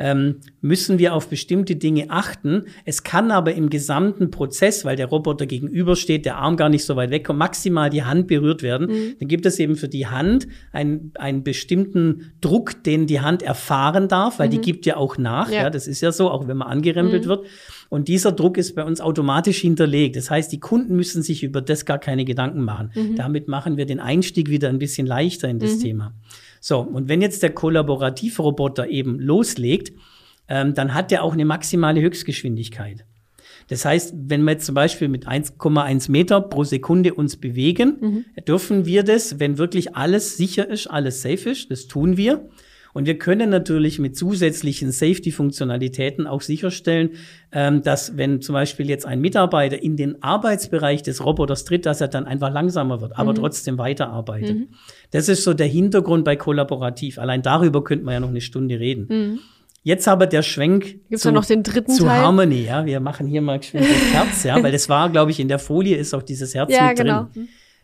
[0.00, 2.64] ähm, müssen wir auf bestimmte Dinge achten.
[2.86, 6.96] Es kann aber im gesamten Prozess, weil der Roboter gegenübersteht, der Arm gar nicht so
[6.96, 8.88] weit wegkommt, maximal die Hand berührt werden.
[8.88, 9.16] Mhm.
[9.20, 14.08] Dann gibt es eben für die Hand einen, einen bestimmten Druck, den die Hand erfahren
[14.08, 14.52] darf, weil mhm.
[14.52, 15.50] die gibt ja auch nach.
[15.50, 15.64] Ja.
[15.64, 15.70] ja.
[15.70, 17.28] das ist ja so, auch wenn man angerempelt mhm.
[17.28, 17.46] wird.
[17.90, 20.16] Und dieser Druck ist bei uns automatisch hinterlegt.
[20.16, 22.90] Das heißt, die Kunden müssen sich über das gar keine Gedanken machen.
[22.94, 23.16] Mhm.
[23.16, 25.80] Damit machen wir den Einstieg wieder ein bisschen leichter in das mhm.
[25.80, 26.14] Thema.
[26.60, 29.92] So, und wenn jetzt der Kollaborativroboter eben loslegt,
[30.48, 33.04] ähm, dann hat der auch eine maximale Höchstgeschwindigkeit.
[33.68, 38.24] Das heißt, wenn wir jetzt zum Beispiel mit 1,1 Meter pro Sekunde uns bewegen, mhm.
[38.44, 42.48] dürfen wir das, wenn wirklich alles sicher ist, alles safe ist, das tun wir.
[42.92, 47.10] Und wir können natürlich mit zusätzlichen Safety-Funktionalitäten auch sicherstellen,
[47.52, 52.00] ähm, dass wenn zum Beispiel jetzt ein Mitarbeiter in den Arbeitsbereich des Roboters tritt, dass
[52.00, 53.36] er dann einfach langsamer wird, aber mhm.
[53.36, 54.56] trotzdem weiterarbeitet.
[54.56, 54.68] Mhm.
[55.10, 57.18] Das ist so der Hintergrund bei Kollaborativ.
[57.18, 59.06] Allein darüber könnte man ja noch eine Stunde reden.
[59.08, 59.38] Mhm.
[59.82, 62.20] Jetzt aber der Schwenk Gibt's zu, noch den dritten zu Teil?
[62.20, 62.64] Harmony.
[62.64, 65.58] Ja, wir machen hier mal das Herz, ja, weil das war, glaube ich, in der
[65.58, 67.28] Folie ist auch dieses Herz ja, mit genau.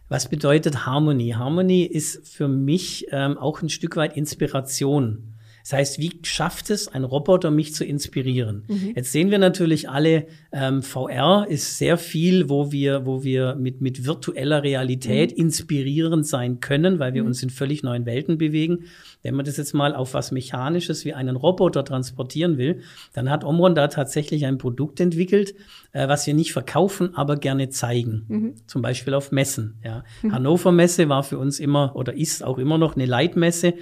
[0.09, 1.31] Was bedeutet Harmony?
[1.31, 5.37] Harmony ist für mich ähm, auch ein Stück weit Inspiration.
[5.67, 8.63] Das heißt, wie schafft es ein Roboter, mich zu inspirieren?
[8.69, 8.93] Mhm.
[8.95, 13.81] Jetzt sehen wir natürlich alle, ähm, VR ist sehr viel, wo wir, wo wir mit,
[13.81, 15.47] mit virtueller Realität mhm.
[15.47, 17.29] inspirierend sein können, weil wir mhm.
[17.29, 18.85] uns in völlig neuen Welten bewegen.
[19.23, 23.45] Wenn man das jetzt mal auf was Mechanisches wie einen Roboter transportieren will, dann hat
[23.45, 25.55] Omron da tatsächlich ein Produkt entwickelt,
[25.93, 28.25] äh, was wir nicht verkaufen, aber gerne zeigen.
[28.29, 28.55] Mhm.
[28.67, 29.79] Zum Beispiel auf Messen.
[29.85, 30.05] Ja.
[30.23, 30.33] Mhm.
[30.33, 33.75] Hannover Messe war für uns immer oder ist auch immer noch eine Leitmesse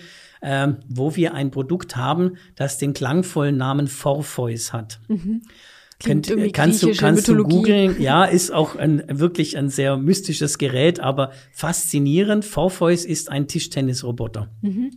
[0.44, 5.00] ähm, wo wir ein Produkt haben, das den klangvollen Namen Forpheus hat.
[5.08, 5.42] Mhm.
[6.04, 7.96] Könnt, kannst du, kannst du googeln?
[8.00, 12.44] Ja, ist auch ein, wirklich ein sehr mystisches Gerät, aber faszinierend.
[12.44, 14.50] Forpheus ist ein Tischtennisroboter.
[14.60, 14.90] Mhm.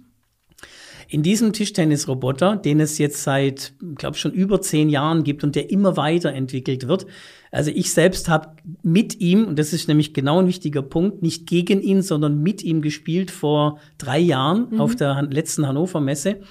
[1.10, 5.70] In diesem Tischtennisroboter, den es jetzt seit, glaube schon über zehn Jahren gibt und der
[5.70, 7.06] immer weiterentwickelt wird,
[7.52, 11.48] also ich selbst habe mit ihm, und das ist nämlich genau ein wichtiger Punkt, nicht
[11.48, 14.82] gegen ihn, sondern mit ihm gespielt vor drei Jahren mhm.
[14.82, 16.42] auf der letzten Hannover Messe.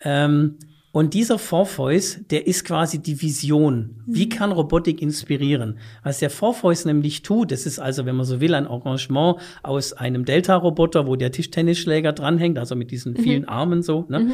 [0.00, 0.58] Ähm,
[0.98, 4.02] und dieser Forpheus, der ist quasi die Vision.
[4.04, 4.30] Wie mhm.
[4.30, 5.78] kann Robotik inspirieren?
[6.02, 9.92] Was der Forpheus nämlich tut, das ist also, wenn man so will, ein Arrangement aus
[9.92, 13.18] einem Delta-Roboter, wo der Tischtennisschläger dranhängt, also mit diesen mhm.
[13.18, 14.06] vielen Armen so.
[14.08, 14.18] Ne?
[14.18, 14.32] Mhm.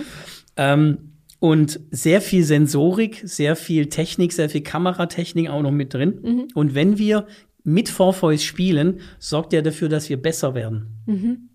[0.57, 0.99] Ähm,
[1.39, 6.19] und sehr viel Sensorik, sehr viel Technik, sehr viel Kameratechnik auch noch mit drin.
[6.23, 6.49] Mhm.
[6.55, 7.27] Und wenn wir
[7.63, 10.87] mit Forpheus spielen, sorgt er dafür, dass wir besser werden.
[11.05, 11.51] Mhm.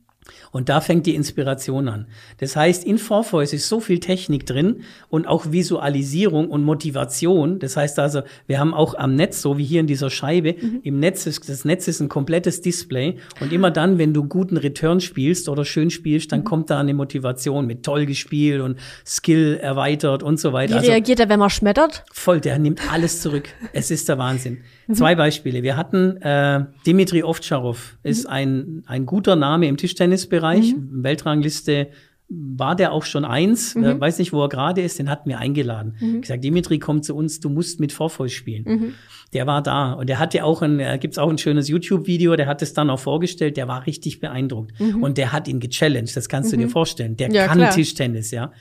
[0.52, 2.08] Und da fängt die Inspiration an.
[2.40, 7.60] Das heißt, in Forvoice ist so viel Technik drin und auch Visualisierung und Motivation.
[7.60, 10.80] Das heißt also, wir haben auch am Netz, so wie hier in dieser Scheibe, mhm.
[10.84, 13.18] im Netz ist, das Netz ist ein komplettes Display.
[13.40, 16.46] Und immer dann, wenn du guten Return spielst oder schön spielst, dann mhm.
[16.46, 20.74] kommt da eine Motivation mit toll gespielt und Skill erweitert und so weiter.
[20.74, 22.04] Wie also, reagiert er, wenn man schmettert?
[22.12, 23.50] Voll, der nimmt alles zurück.
[23.74, 24.60] es ist der Wahnsinn.
[24.88, 24.94] Mhm.
[24.96, 25.64] Zwei Beispiele.
[25.64, 28.34] Wir hatten äh, Dimitri Ovtcharov, ist mhm.
[28.34, 31.04] ein, ein guter Name im Tischtennisbereich, mhm.
[31.04, 31.90] Weltrangliste
[32.30, 33.84] war der auch schon eins, mhm.
[33.84, 35.96] äh, weiß nicht, wo er gerade ist, den hatten wir eingeladen.
[36.00, 36.22] Mhm.
[36.22, 38.64] Gesagt, Dimitri, komm zu uns, du musst mit Vorfall spielen.
[38.66, 38.94] Mhm.
[39.34, 42.46] Der war da und der hatte auch ein, äh, gibt's auch ein schönes YouTube-Video, der
[42.46, 44.80] hat es dann auch vorgestellt, der war richtig beeindruckt.
[44.80, 45.02] Mhm.
[45.02, 46.72] Und der hat ihn gechallenged, das kannst du dir mhm.
[46.72, 47.18] vorstellen.
[47.18, 47.72] Der ja, kann klar.
[47.72, 48.52] Tischtennis, ja.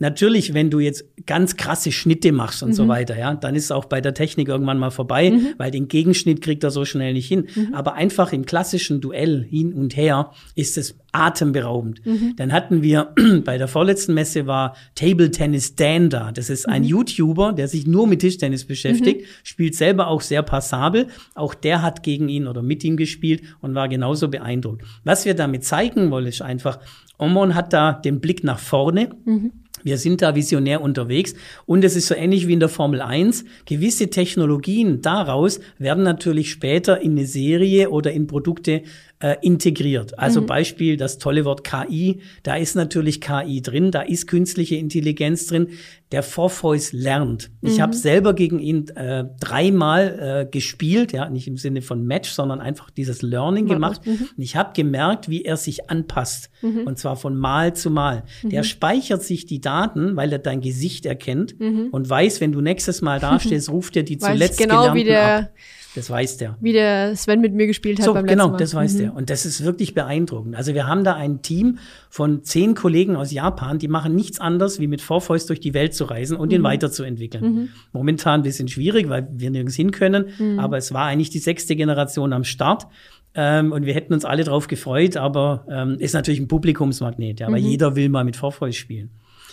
[0.00, 2.74] Natürlich, wenn du jetzt ganz krasse Schnitte machst und mhm.
[2.74, 5.48] so weiter, ja, dann ist es auch bei der Technik irgendwann mal vorbei, mhm.
[5.58, 7.48] weil den Gegenschnitt kriegt er so schnell nicht hin.
[7.54, 7.74] Mhm.
[7.74, 12.04] Aber einfach im klassischen Duell hin und her ist es atemberaubend.
[12.06, 12.34] Mhm.
[12.36, 13.12] Dann hatten wir
[13.44, 16.32] bei der vorletzten Messe war Table Tennis Dan da.
[16.32, 16.88] Das ist ein mhm.
[16.88, 19.26] YouTuber, der sich nur mit Tischtennis beschäftigt, mhm.
[19.42, 21.08] spielt selber auch sehr passabel.
[21.34, 24.82] Auch der hat gegen ihn oder mit ihm gespielt und war genauso beeindruckt.
[25.04, 26.78] Was wir damit zeigen wollen, ist einfach,
[27.18, 29.10] Omon hat da den Blick nach vorne.
[29.26, 29.52] Mhm.
[29.82, 31.34] Wir sind da visionär unterwegs
[31.66, 33.44] und es ist so ähnlich wie in der Formel 1.
[33.64, 38.82] Gewisse Technologien daraus werden natürlich später in eine Serie oder in Produkte
[39.20, 40.18] äh, integriert.
[40.18, 40.46] Also mhm.
[40.46, 45.68] Beispiel das tolle Wort KI, da ist natürlich KI drin, da ist künstliche Intelligenz drin.
[46.10, 47.50] Der Forfeus lernt.
[47.60, 47.68] Mhm.
[47.68, 52.30] Ich habe selber gegen ihn äh, dreimal äh, gespielt, ja, nicht im Sinne von Match,
[52.30, 53.68] sondern einfach dieses Learning mhm.
[53.68, 54.06] gemacht.
[54.06, 54.28] Mhm.
[54.36, 56.50] Und ich habe gemerkt, wie er sich anpasst.
[56.62, 56.86] Mhm.
[56.86, 58.24] Und zwar von Mal zu Mal.
[58.42, 58.66] Der mhm.
[58.66, 63.20] speichert sich die Daten, weil er dein Gesicht erkennt und weiß, wenn du nächstes Mal
[63.20, 65.50] dastehst, ruft er die zuletzt genau, wie der ab.
[65.94, 66.56] Das weiß der.
[66.60, 68.58] Wie der Sven mit mir gespielt hat so, beim genau, letzten Mal.
[68.58, 68.98] das weiß mhm.
[68.98, 69.14] der.
[69.14, 70.54] Und das ist wirklich beeindruckend.
[70.54, 74.78] Also wir haben da ein Team von zehn Kollegen aus Japan, die machen nichts anderes,
[74.78, 76.56] wie mit Vorfäust durch die Welt zu reisen und mhm.
[76.56, 77.44] ihn weiterzuentwickeln.
[77.44, 77.68] Mhm.
[77.92, 80.26] Momentan ein bisschen schwierig, weil wir nirgends hin können.
[80.38, 80.58] Mhm.
[80.60, 82.86] Aber es war eigentlich die sechste Generation am Start.
[83.34, 87.50] Ähm, und wir hätten uns alle drauf gefreut, aber ähm, ist natürlich ein Publikumsmagnet, ja,
[87.50, 87.68] weil mhm.
[87.68, 89.10] jeder will mal mit Vorfäust spielen.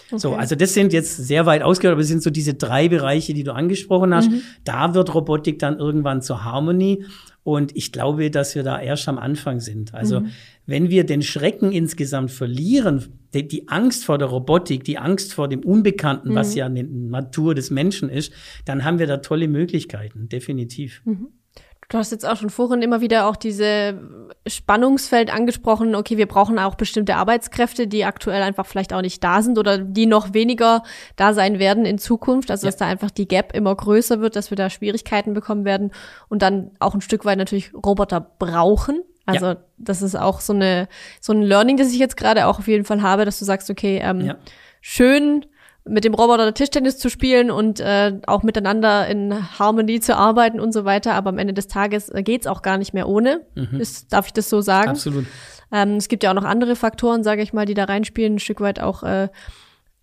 [0.10, 0.20] Okay.
[0.20, 3.34] So, also das sind jetzt sehr weit ausgehört, aber es sind so diese drei Bereiche,
[3.34, 4.32] die du angesprochen hast.
[4.32, 4.42] Mhm.
[4.64, 7.06] Da wird Robotik dann irgendwann zur Harmonie.
[7.44, 9.94] Und ich glaube, dass wir da erst am Anfang sind.
[9.94, 10.32] Also mhm.
[10.66, 15.48] wenn wir den Schrecken insgesamt verlieren, die, die, Angst vor der Robotik, die Angst vor
[15.48, 16.36] dem Unbekannten, mhm.
[16.36, 18.34] was ja eine Natur des Menschen ist,
[18.66, 21.02] dann haben wir da tolle Möglichkeiten, definitiv.
[21.06, 21.28] Mhm.
[21.90, 23.98] Du hast jetzt auch schon vorhin immer wieder auch diese
[24.46, 25.96] Spannungsfeld angesprochen.
[25.96, 29.78] Okay, wir brauchen auch bestimmte Arbeitskräfte, die aktuell einfach vielleicht auch nicht da sind oder
[29.78, 30.84] die noch weniger
[31.16, 32.52] da sein werden in Zukunft.
[32.52, 32.72] Also, ja.
[32.72, 35.92] dass da einfach die Gap immer größer wird, dass wir da Schwierigkeiten bekommen werden
[36.28, 39.04] und dann auch ein Stück weit natürlich Roboter brauchen.
[39.26, 39.58] Also, ja.
[39.78, 40.90] das ist auch so eine,
[41.22, 43.70] so ein Learning, das ich jetzt gerade auch auf jeden Fall habe, dass du sagst,
[43.70, 44.36] okay, ähm, ja.
[44.82, 45.46] schön,
[45.90, 50.74] mit dem Roboter Tischtennis zu spielen und äh, auch miteinander in Harmonie zu arbeiten und
[50.74, 51.14] so weiter.
[51.14, 53.42] Aber am Ende des Tages äh, geht's auch gar nicht mehr ohne.
[53.56, 53.80] Mhm.
[53.80, 54.90] Ist, darf ich das so sagen?
[54.90, 55.26] Absolut.
[55.72, 58.40] Ähm, es gibt ja auch noch andere Faktoren, sage ich mal, die da reinspielen, ein
[58.40, 59.30] Stück weit auch äh,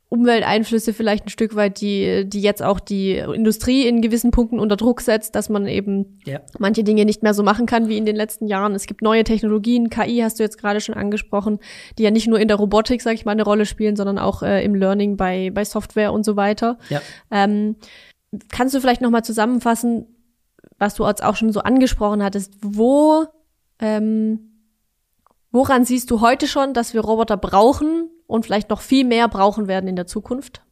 [0.09, 4.77] Umwelteinflüsse vielleicht ein Stück weit, die, die jetzt auch die Industrie in gewissen Punkten unter
[4.77, 6.41] Druck setzt, dass man eben ja.
[6.59, 8.75] manche Dinge nicht mehr so machen kann wie in den letzten Jahren.
[8.75, 11.59] Es gibt neue Technologien, KI hast du jetzt gerade schon angesprochen,
[11.99, 14.43] die ja nicht nur in der Robotik, sag ich mal, eine Rolle spielen, sondern auch
[14.43, 16.79] äh, im Learning bei, bei Software und so weiter.
[16.91, 17.01] Ja.
[17.31, 17.77] Ähm,
[18.51, 20.07] kannst du vielleicht nochmal zusammenfassen,
[20.79, 23.27] was du jetzt auch schon so angesprochen hattest, wo
[23.81, 24.51] ähm,
[25.55, 29.69] Woran siehst du heute schon, dass wir Roboter brauchen und vielleicht noch viel mehr brauchen
[29.69, 30.63] werden in der Zukunft?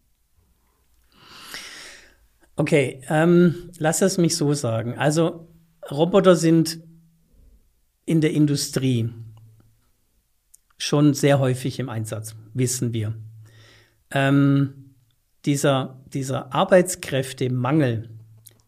[2.57, 4.99] Okay, ähm, lass es mich so sagen.
[4.99, 5.49] Also
[5.91, 6.81] Roboter sind
[8.05, 9.11] in der Industrie
[10.77, 13.15] schon sehr häufig im Einsatz, wissen wir.
[14.11, 14.95] Ähm,
[15.45, 18.11] dieser, dieser Arbeitskräftemangel,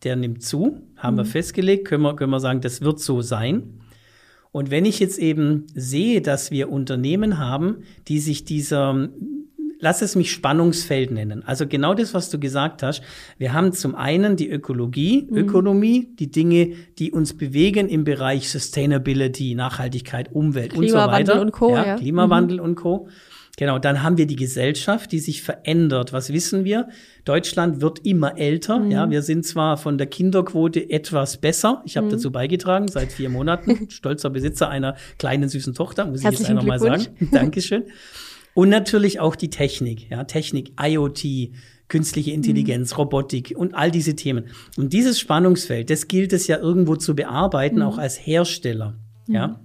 [0.02, 1.18] der nimmt zu, haben mhm.
[1.18, 3.80] wir festgelegt, können wir, können wir sagen, das wird so sein.
[4.54, 9.08] Und wenn ich jetzt eben sehe, dass wir Unternehmen haben, die sich dieser
[9.80, 11.42] lass es mich Spannungsfeld nennen.
[11.44, 13.02] Also genau das, was du gesagt hast.
[13.36, 15.36] Wir haben zum einen die Ökologie, mhm.
[15.36, 21.40] Ökonomie, die Dinge, die uns bewegen im Bereich Sustainability, Nachhaltigkeit, Umwelt und so weiter.
[21.40, 21.96] Und Co, ja, ja.
[21.96, 22.64] Klimawandel mhm.
[22.64, 23.08] und Co.
[23.56, 26.12] Genau, dann haben wir die Gesellschaft, die sich verändert.
[26.12, 26.88] Was wissen wir?
[27.24, 28.80] Deutschland wird immer älter.
[28.80, 28.90] Mhm.
[28.90, 31.80] Ja, wir sind zwar von der Kinderquote etwas besser.
[31.84, 32.12] Ich habe mhm.
[32.12, 33.88] dazu beigetragen seit vier Monaten.
[33.90, 37.06] Stolzer Besitzer einer kleinen süßen Tochter, muss ich jetzt einfach mal sagen.
[37.30, 37.84] Dankeschön.
[38.54, 40.10] Und natürlich auch die Technik.
[40.10, 41.50] Ja, Technik, IoT,
[41.88, 42.96] künstliche Intelligenz, mhm.
[42.96, 44.46] Robotik und all diese Themen.
[44.76, 47.82] Und dieses Spannungsfeld, das gilt es ja irgendwo zu bearbeiten, mhm.
[47.82, 48.96] auch als Hersteller.
[49.28, 49.60] Ja.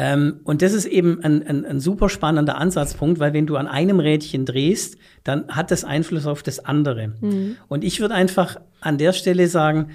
[0.00, 3.66] Ähm, und das ist eben ein, ein, ein super spannender Ansatzpunkt, weil wenn du an
[3.66, 7.14] einem Rädchen drehst, dann hat das Einfluss auf das andere.
[7.20, 7.56] Mhm.
[7.66, 9.88] Und ich würde einfach an der Stelle sagen,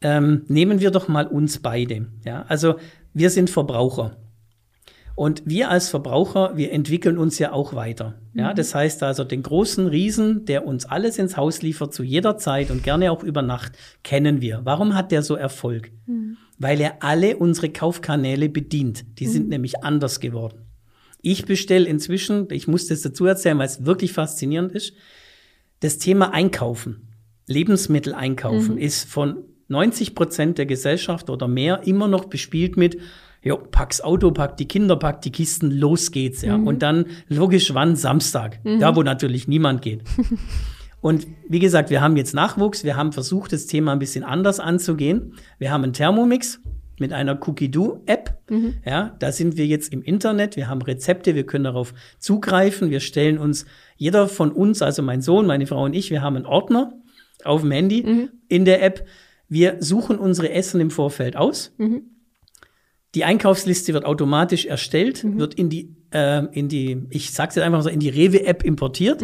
[0.00, 2.08] ähm, nehmen wir doch mal uns beide.
[2.24, 2.44] Ja?
[2.48, 2.74] Also
[3.14, 4.16] wir sind Verbraucher.
[5.14, 8.16] Und wir als Verbraucher, wir entwickeln uns ja auch weiter.
[8.34, 8.56] Ja, mhm.
[8.56, 12.72] das heißt also, den großen Riesen, der uns alles ins Haus liefert zu jeder Zeit
[12.72, 14.62] und gerne auch über Nacht, kennen wir.
[14.64, 15.92] Warum hat der so Erfolg?
[16.06, 16.36] Mhm.
[16.58, 19.04] Weil er alle unsere Kaufkanäle bedient.
[19.18, 19.30] Die mhm.
[19.30, 20.62] sind nämlich anders geworden.
[21.20, 24.92] Ich bestelle inzwischen, ich muss das dazu erzählen, weil es wirklich faszinierend ist,
[25.80, 27.08] das Thema Einkaufen,
[27.46, 28.80] Lebensmittel einkaufen, mhm.
[28.80, 32.98] ist von 90 Prozent der Gesellschaft oder mehr immer noch bespielt mit,
[33.42, 36.56] jo, pack's Auto, pack die Kinder, pack die Kisten, los geht's, ja.
[36.56, 36.66] Mhm.
[36.66, 38.80] Und dann logisch wann Samstag, mhm.
[38.80, 40.02] da wo natürlich niemand geht.
[41.06, 44.58] Und wie gesagt, wir haben jetzt Nachwuchs, wir haben versucht, das Thema ein bisschen anders
[44.58, 45.34] anzugehen.
[45.56, 46.58] Wir haben einen Thermomix
[46.98, 48.36] mit einer Cookie-Do-App.
[48.50, 48.74] Mhm.
[48.84, 52.90] Ja, da sind wir jetzt im Internet, wir haben Rezepte, wir können darauf zugreifen.
[52.90, 53.66] Wir stellen uns,
[53.96, 56.92] jeder von uns, also mein Sohn, meine Frau und ich, wir haben einen Ordner
[57.44, 58.30] auf dem Handy mhm.
[58.48, 59.06] in der App.
[59.48, 61.72] Wir suchen unsere Essen im Vorfeld aus.
[61.78, 62.02] Mhm.
[63.14, 65.38] Die Einkaufsliste wird automatisch erstellt, mhm.
[65.38, 69.22] wird in die, äh, in die, ich sag's jetzt einfach so, in die Rewe-App importiert.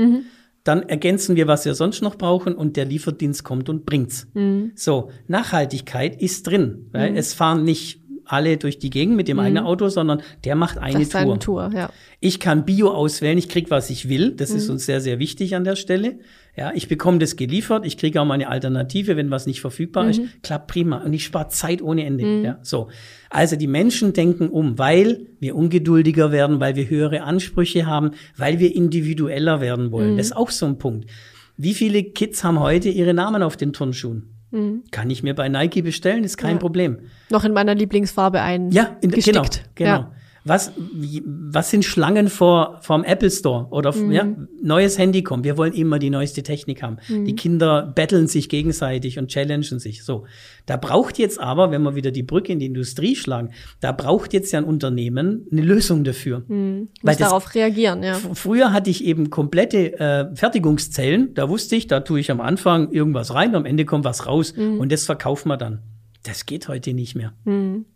[0.63, 0.65] Mhm.
[0.65, 4.29] Dann ergänzen wir, was wir sonst noch brauchen und der Lieferdienst kommt und bringt's.
[4.35, 4.73] Mhm.
[4.75, 7.17] So, Nachhaltigkeit ist drin, weil mhm.
[7.17, 9.43] es fahren nicht alle durch die Gegend mit dem mhm.
[9.43, 11.39] eigenen Auto, sondern der macht eine Tour.
[11.39, 11.91] Tour ja.
[12.21, 14.33] Ich kann Bio auswählen, ich krieg, was ich will.
[14.33, 14.57] Das mhm.
[14.57, 16.19] ist uns sehr, sehr wichtig an der Stelle.
[16.55, 20.05] Ja, ich bekomme das geliefert, ich kriege auch mal eine Alternative, wenn was nicht verfügbar
[20.05, 20.11] mhm.
[20.11, 20.23] ist.
[20.43, 20.99] Klappt prima.
[20.99, 22.27] Und ich spare Zeit ohne Ende.
[22.27, 22.45] Mhm.
[22.45, 22.89] Ja, so.
[23.31, 28.59] Also die Menschen denken um, weil wir ungeduldiger werden, weil wir höhere Ansprüche haben, weil
[28.59, 30.13] wir individueller werden wollen.
[30.13, 30.17] Mhm.
[30.19, 31.09] Das ist auch so ein Punkt.
[31.57, 34.35] Wie viele Kids haben heute ihre Namen auf den Turnschuhen?
[34.51, 34.85] Mhm.
[34.91, 36.59] Kann ich mir bei Nike bestellen, ist kein ja.
[36.59, 36.99] Problem.
[37.31, 38.71] Noch in meiner Lieblingsfarbe ein.
[38.71, 39.91] Ja, in, genau, genau.
[39.91, 40.13] Ja.
[40.45, 44.13] Was, wie, was sind Schlangen vor vom Apple Store oder mhm.
[44.13, 44.27] ja,
[44.61, 45.45] neues Handy kommt?
[45.45, 46.97] Wir wollen immer die neueste Technik haben.
[47.09, 47.25] Mhm.
[47.27, 50.05] Die Kinder betteln sich gegenseitig und challengen sich.
[50.05, 50.25] So,
[50.67, 53.51] da braucht jetzt aber, wenn wir wieder die Brücke in die Industrie schlagen,
[53.81, 56.43] da braucht jetzt ja ein Unternehmen eine Lösung dafür.
[56.49, 56.89] Mhm.
[57.03, 58.03] Weil das, darauf reagieren.
[58.03, 58.15] Ja.
[58.35, 61.35] Früher hatte ich eben komplette äh, Fertigungszellen.
[61.35, 64.55] Da wusste ich, da tue ich am Anfang irgendwas rein, am Ende kommt was raus
[64.57, 64.81] mhm.
[64.81, 65.83] und das verkaufen wir dann.
[66.25, 67.33] Das geht heute nicht mehr.
[67.45, 67.87] Mhm.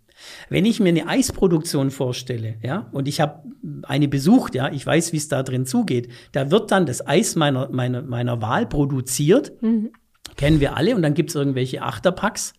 [0.48, 3.42] Wenn ich mir eine Eisproduktion vorstelle, ja, und ich habe
[3.82, 7.36] eine besucht, ja, ich weiß, wie es da drin zugeht, da wird dann das Eis
[7.36, 9.90] meiner, meiner, meiner Wahl produziert, mhm.
[10.36, 12.54] kennen wir alle, und dann gibt es irgendwelche Achterpacks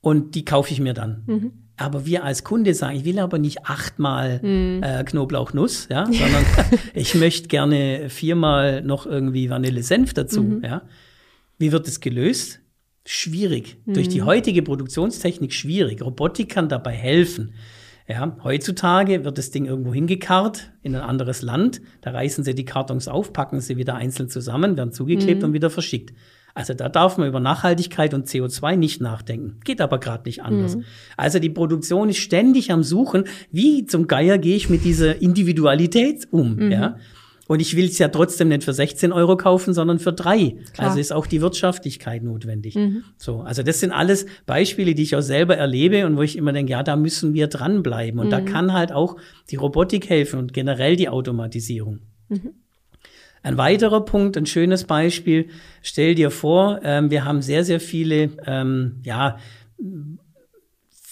[0.00, 1.22] und die kaufe ich mir dann.
[1.26, 1.52] Mhm.
[1.76, 4.82] Aber wir als Kunde sagen, ich will aber nicht achtmal mhm.
[4.82, 6.44] äh, Knoblauchnuss, ja, sondern
[6.94, 10.64] ich möchte gerne viermal noch irgendwie Vanille-Senf dazu, mhm.
[10.64, 10.82] ja.
[11.58, 12.61] Wie wird es gelöst?
[13.04, 13.78] Schwierig.
[13.84, 13.94] Mhm.
[13.94, 16.02] Durch die heutige Produktionstechnik schwierig.
[16.02, 17.54] Robotik kann dabei helfen.
[18.08, 21.80] Ja, heutzutage wird das Ding irgendwo hingekarrt in ein anderes Land.
[22.00, 25.48] Da reißen sie die Kartons auf, packen sie wieder einzeln zusammen, werden zugeklebt mhm.
[25.48, 26.12] und wieder verschickt.
[26.54, 29.60] Also da darf man über Nachhaltigkeit und CO2 nicht nachdenken.
[29.64, 30.76] Geht aber gerade nicht anders.
[30.76, 30.84] Mhm.
[31.16, 36.28] Also die Produktion ist ständig am Suchen, wie zum Geier gehe ich mit dieser Individualität
[36.30, 36.72] um, mhm.
[36.72, 36.96] ja?
[37.52, 40.56] Und ich will es ja trotzdem nicht für 16 Euro kaufen, sondern für drei.
[40.72, 40.88] Klar.
[40.88, 42.76] Also ist auch die Wirtschaftlichkeit notwendig.
[42.76, 43.04] Mhm.
[43.18, 46.54] So, also das sind alles Beispiele, die ich auch selber erlebe und wo ich immer
[46.54, 48.18] denke, ja, da müssen wir dranbleiben.
[48.20, 48.30] Und mhm.
[48.30, 49.16] da kann halt auch
[49.50, 51.98] die Robotik helfen und generell die Automatisierung.
[52.30, 52.54] Mhm.
[53.42, 55.50] Ein weiterer Punkt, ein schönes Beispiel,
[55.82, 59.36] stell dir vor, ähm, wir haben sehr, sehr viele, ähm, ja,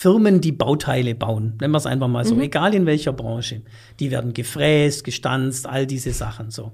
[0.00, 2.40] Firmen, die Bauteile bauen, nennen wir es einfach mal so, mhm.
[2.40, 3.60] egal in welcher Branche.
[3.98, 6.72] Die werden gefräst, gestanzt, all diese Sachen so.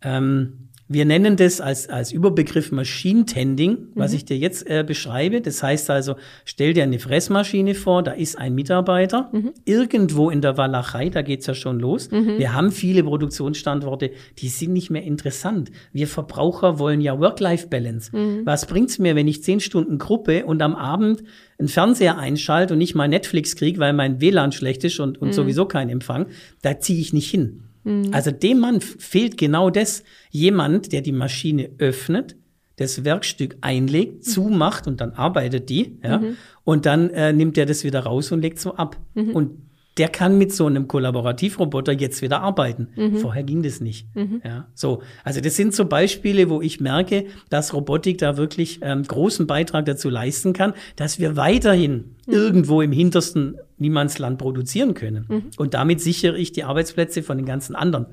[0.00, 4.16] Ähm, wir nennen das als, als Überbegriff Machine Tending, was mhm.
[4.16, 5.40] ich dir jetzt äh, beschreibe.
[5.40, 9.52] Das heißt also, stell dir eine Fressmaschine vor, da ist ein Mitarbeiter mhm.
[9.64, 12.10] irgendwo in der Walachei, da geht's ja schon los.
[12.10, 12.38] Mhm.
[12.38, 15.70] Wir haben viele Produktionsstandorte, die sind nicht mehr interessant.
[15.92, 18.16] Wir Verbraucher wollen ja Work-Life-Balance.
[18.16, 18.42] Mhm.
[18.44, 21.22] Was bringt's mir, wenn ich zehn Stunden Gruppe und am Abend
[21.58, 25.28] einen Fernseher einschalte und nicht mal Netflix kriege, weil mein WLAN schlecht ist und, und
[25.28, 25.32] mhm.
[25.32, 26.26] sowieso kein Empfang?
[26.60, 27.62] Da ziehe ich nicht hin.
[27.84, 28.08] Mhm.
[28.12, 30.04] Also dem Mann fehlt genau das.
[30.30, 32.36] Jemand, der die Maschine öffnet,
[32.76, 34.22] das Werkstück einlegt, mhm.
[34.22, 36.36] zumacht und dann arbeitet die, ja, mhm.
[36.64, 38.96] und dann äh, nimmt er das wieder raus und legt so ab.
[39.14, 39.30] Mhm.
[39.30, 39.50] Und
[39.98, 42.88] der kann mit so einem Kollaborativroboter jetzt wieder arbeiten.
[42.96, 43.16] Mhm.
[43.16, 44.06] Vorher ging das nicht.
[44.16, 44.40] Mhm.
[44.44, 45.02] Ja, so.
[45.22, 49.84] Also das sind so Beispiele, wo ich merke, dass Robotik da wirklich ähm, großen Beitrag
[49.84, 55.26] dazu leisten kann, dass wir weiterhin irgendwo im hintersten Niemandsland produzieren können.
[55.28, 55.42] Mhm.
[55.58, 58.06] Und damit sichere ich die Arbeitsplätze von den ganzen anderen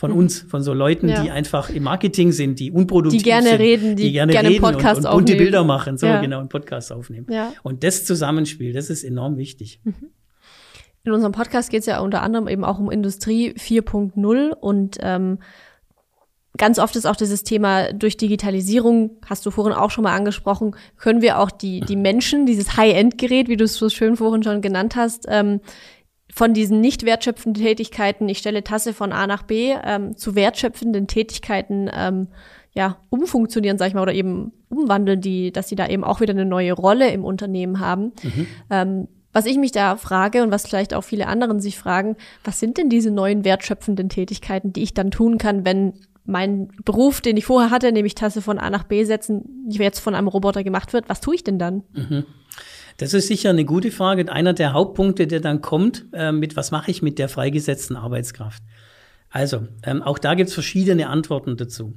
[0.00, 0.18] von mhm.
[0.18, 1.22] uns, von so Leuten, ja.
[1.22, 4.48] die einfach im Marketing sind, die unproduktiv die gerne sind, reden, die, die gerne, gerne
[4.48, 6.22] reden Podcast und, und bunte Bilder machen, so ja.
[6.22, 7.26] genau, einen Podcast aufnehmen.
[7.28, 7.52] Ja.
[7.62, 9.78] Und das Zusammenspiel, das ist enorm wichtig.
[9.84, 10.10] Mhm.
[11.04, 15.38] In unserem Podcast geht es ja unter anderem eben auch um Industrie 4.0 und ähm,
[16.56, 20.74] ganz oft ist auch dieses Thema durch Digitalisierung, hast du vorhin auch schon mal angesprochen,
[20.96, 24.60] können wir auch die, die Menschen, dieses High-End-Gerät, wie du es so schön vorhin schon
[24.60, 25.60] genannt hast, ähm,
[26.32, 31.06] von diesen nicht wertschöpfenden Tätigkeiten, ich stelle Tasse von A nach B, ähm, zu wertschöpfenden
[31.06, 32.28] Tätigkeiten ähm,
[32.72, 36.32] ja, umfunktionieren, sag ich mal, oder eben umwandeln, die, dass sie da eben auch wieder
[36.32, 38.12] eine neue Rolle im Unternehmen haben.
[38.22, 38.46] Mhm.
[38.70, 42.58] Ähm, was ich mich da frage und was vielleicht auch viele anderen sich fragen, was
[42.58, 45.94] sind denn diese neuen wertschöpfenden Tätigkeiten, die ich dann tun kann, wenn
[46.30, 50.14] mein Beruf, den ich vorher hatte, nämlich Tasse von A nach B setzen, jetzt von
[50.14, 51.82] einem Roboter gemacht wird, was tue ich denn dann?
[51.92, 52.24] Mhm.
[52.96, 54.30] Das ist sicher eine gute Frage.
[54.30, 58.62] Einer der Hauptpunkte, der dann kommt, äh, mit was mache ich mit der freigesetzten Arbeitskraft?
[59.30, 61.94] Also, ähm, auch da gibt es verschiedene Antworten dazu.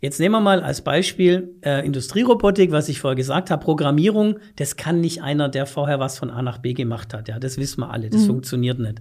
[0.00, 4.76] Jetzt nehmen wir mal als Beispiel äh, Industrierobotik, was ich vorher gesagt habe, Programmierung, das
[4.76, 7.28] kann nicht einer, der vorher was von A nach B gemacht hat.
[7.28, 8.26] Ja, das wissen wir alle, das mhm.
[8.26, 9.00] funktioniert nicht.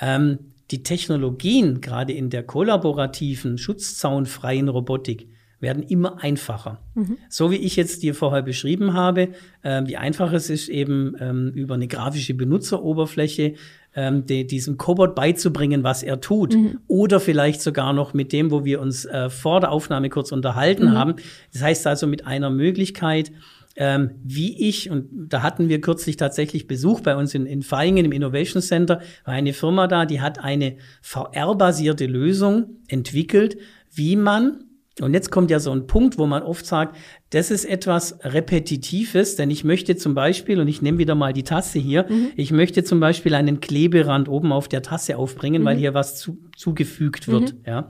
[0.00, 0.38] Ähm,
[0.70, 5.28] die Technologien, gerade in der kollaborativen, schutzzaunfreien Robotik,
[5.60, 6.78] werden immer einfacher.
[6.94, 7.18] Mhm.
[7.28, 9.30] So wie ich jetzt dir vorher beschrieben habe,
[9.62, 13.54] äh, wie einfach es ist, eben ähm, über eine grafische Benutzeroberfläche
[13.96, 16.54] ähm, de, diesem Cobot beizubringen, was er tut.
[16.54, 16.78] Mhm.
[16.86, 20.86] Oder vielleicht sogar noch mit dem, wo wir uns äh, vor der Aufnahme kurz unterhalten
[20.86, 20.92] mhm.
[20.92, 21.14] haben.
[21.52, 23.32] Das heißt also mit einer Möglichkeit,
[23.76, 28.04] ähm, wie ich, und da hatten wir kürzlich tatsächlich Besuch bei uns in, in Feingen
[28.04, 33.56] im Innovation Center, war eine Firma da, die hat eine VR-basierte Lösung entwickelt,
[33.92, 34.64] wie man
[35.00, 36.96] und jetzt kommt ja so ein Punkt, wo man oft sagt,
[37.30, 41.42] das ist etwas Repetitives, denn ich möchte zum Beispiel, und ich nehme wieder mal die
[41.42, 42.30] Tasse hier, mhm.
[42.36, 45.66] ich möchte zum Beispiel einen Kleberand oben auf der Tasse aufbringen, mhm.
[45.66, 47.54] weil hier was zu, zugefügt wird.
[47.54, 47.60] Mhm.
[47.66, 47.88] Ja.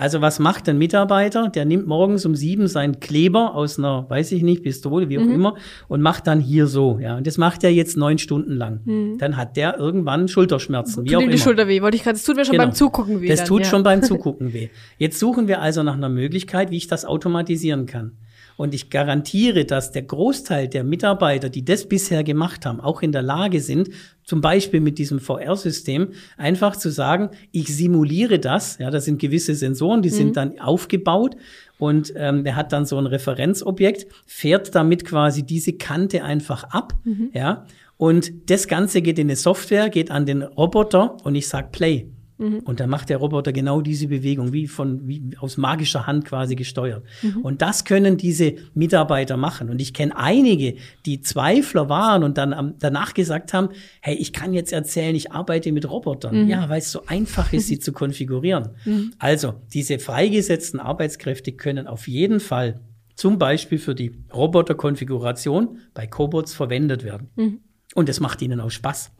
[0.00, 1.50] Also was macht ein Mitarbeiter?
[1.50, 5.24] Der nimmt morgens um sieben seinen Kleber aus einer, weiß ich nicht, Pistole, wie auch
[5.24, 5.34] mhm.
[5.34, 5.56] immer,
[5.88, 6.98] und macht dann hier so.
[6.98, 8.80] Ja, und das macht er jetzt neun Stunden lang.
[8.86, 9.18] Mhm.
[9.18, 11.30] Dann hat der irgendwann Schulterschmerzen, wie auch immer.
[11.30, 12.16] die Schulter weh, wollte ich gerade.
[12.16, 12.64] Das tut mir schon genau.
[12.64, 13.28] beim Zugucken weh.
[13.28, 13.66] Das dann, tut ja.
[13.66, 14.70] schon beim Zugucken weh.
[14.96, 18.12] Jetzt suchen wir also nach einer Möglichkeit, wie ich das automatisieren kann.
[18.60, 23.10] Und ich garantiere, dass der Großteil der Mitarbeiter, die das bisher gemacht haben, auch in
[23.10, 23.88] der Lage sind,
[24.22, 28.76] zum Beispiel mit diesem VR-System, einfach zu sagen, ich simuliere das.
[28.76, 30.14] Ja, das sind gewisse Sensoren, die mhm.
[30.14, 31.36] sind dann aufgebaut
[31.78, 36.92] und ähm, er hat dann so ein Referenzobjekt, fährt damit quasi diese Kante einfach ab,
[37.04, 37.30] mhm.
[37.32, 37.64] ja.
[37.96, 42.10] Und das Ganze geht in eine Software, geht an den Roboter und ich sag Play.
[42.40, 42.60] Mhm.
[42.60, 46.56] Und dann macht der Roboter genau diese Bewegung, wie von, wie aus magischer Hand quasi
[46.56, 47.04] gesteuert.
[47.22, 47.42] Mhm.
[47.42, 49.68] Und das können diese Mitarbeiter machen.
[49.68, 53.68] Und ich kenne einige, die Zweifler waren und dann am, danach gesagt haben,
[54.00, 56.44] hey, ich kann jetzt erzählen, ich arbeite mit Robotern.
[56.44, 56.48] Mhm.
[56.48, 58.70] Ja, weil es so einfach ist, sie zu konfigurieren.
[58.84, 59.12] Mhm.
[59.18, 62.80] Also, diese freigesetzten Arbeitskräfte können auf jeden Fall
[63.14, 67.28] zum Beispiel für die Roboterkonfiguration bei Cobots verwendet werden.
[67.36, 67.60] Mhm.
[67.94, 69.12] Und das macht ihnen auch Spaß.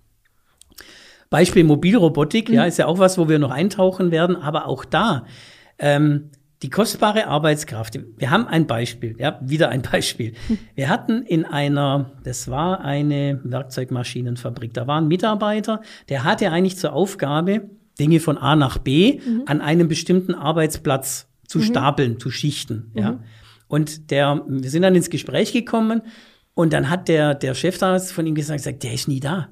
[1.30, 2.54] Beispiel Mobilrobotik, mhm.
[2.56, 5.24] ja, ist ja auch was, wo wir noch eintauchen werden, aber auch da,
[5.78, 6.30] ähm,
[6.62, 7.98] die kostbare Arbeitskraft.
[8.18, 10.34] Wir haben ein Beispiel, ja, wieder ein Beispiel.
[10.74, 16.76] Wir hatten in einer, das war eine Werkzeugmaschinenfabrik, da war ein Mitarbeiter, der hatte eigentlich
[16.76, 19.42] zur Aufgabe, Dinge von A nach B mhm.
[19.46, 21.62] an einem bestimmten Arbeitsplatz zu mhm.
[21.62, 22.92] stapeln, zu schichten.
[22.94, 23.12] Ja.
[23.12, 23.20] Mhm.
[23.68, 26.02] Und der, wir sind dann ins Gespräch gekommen
[26.54, 29.48] und dann hat der, der Chef da von ihm gesagt, gesagt, der ist nie da.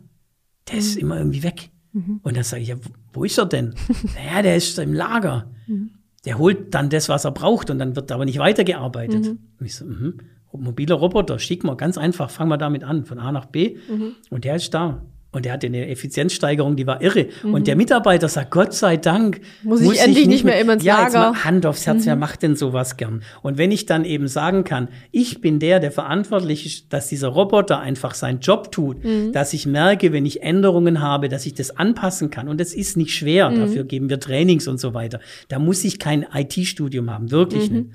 [0.70, 1.00] Der ist mhm.
[1.02, 1.70] immer irgendwie weg.
[1.92, 2.20] Mhm.
[2.22, 2.76] Und dann sage ich, ja,
[3.12, 3.74] wo ist er denn?
[4.14, 5.50] naja, der ist im Lager.
[5.66, 5.90] Mhm.
[6.24, 9.24] Der holt dann das, was er braucht und dann wird aber nicht weitergearbeitet.
[9.24, 9.38] Mhm.
[9.58, 10.20] Und ich so, mhm.
[10.52, 13.76] mobiler Roboter, schick mal, ganz einfach, fangen wir damit an, von A nach B.
[13.90, 14.12] Mhm.
[14.30, 15.02] Und der ist da.
[15.30, 17.28] Und der hatte eine Effizienzsteigerung, die war irre.
[17.42, 17.52] Mhm.
[17.52, 19.40] Und der Mitarbeiter sagt, Gott sei Dank.
[19.62, 21.18] Muss, muss ich endlich nicht mehr immer ins ja, Lager.
[21.18, 22.06] Ja, Hand aufs Herz, mhm.
[22.06, 23.22] wer macht denn sowas gern?
[23.42, 27.28] Und wenn ich dann eben sagen kann, ich bin der, der verantwortlich ist, dass dieser
[27.28, 29.32] Roboter einfach seinen Job tut, mhm.
[29.32, 32.48] dass ich merke, wenn ich Änderungen habe, dass ich das anpassen kann.
[32.48, 33.50] Und das ist nicht schwer.
[33.50, 33.60] Mhm.
[33.60, 35.20] Dafür geben wir Trainings und so weiter.
[35.48, 37.76] Da muss ich kein IT-Studium haben, wirklich mhm.
[37.76, 37.90] nicht.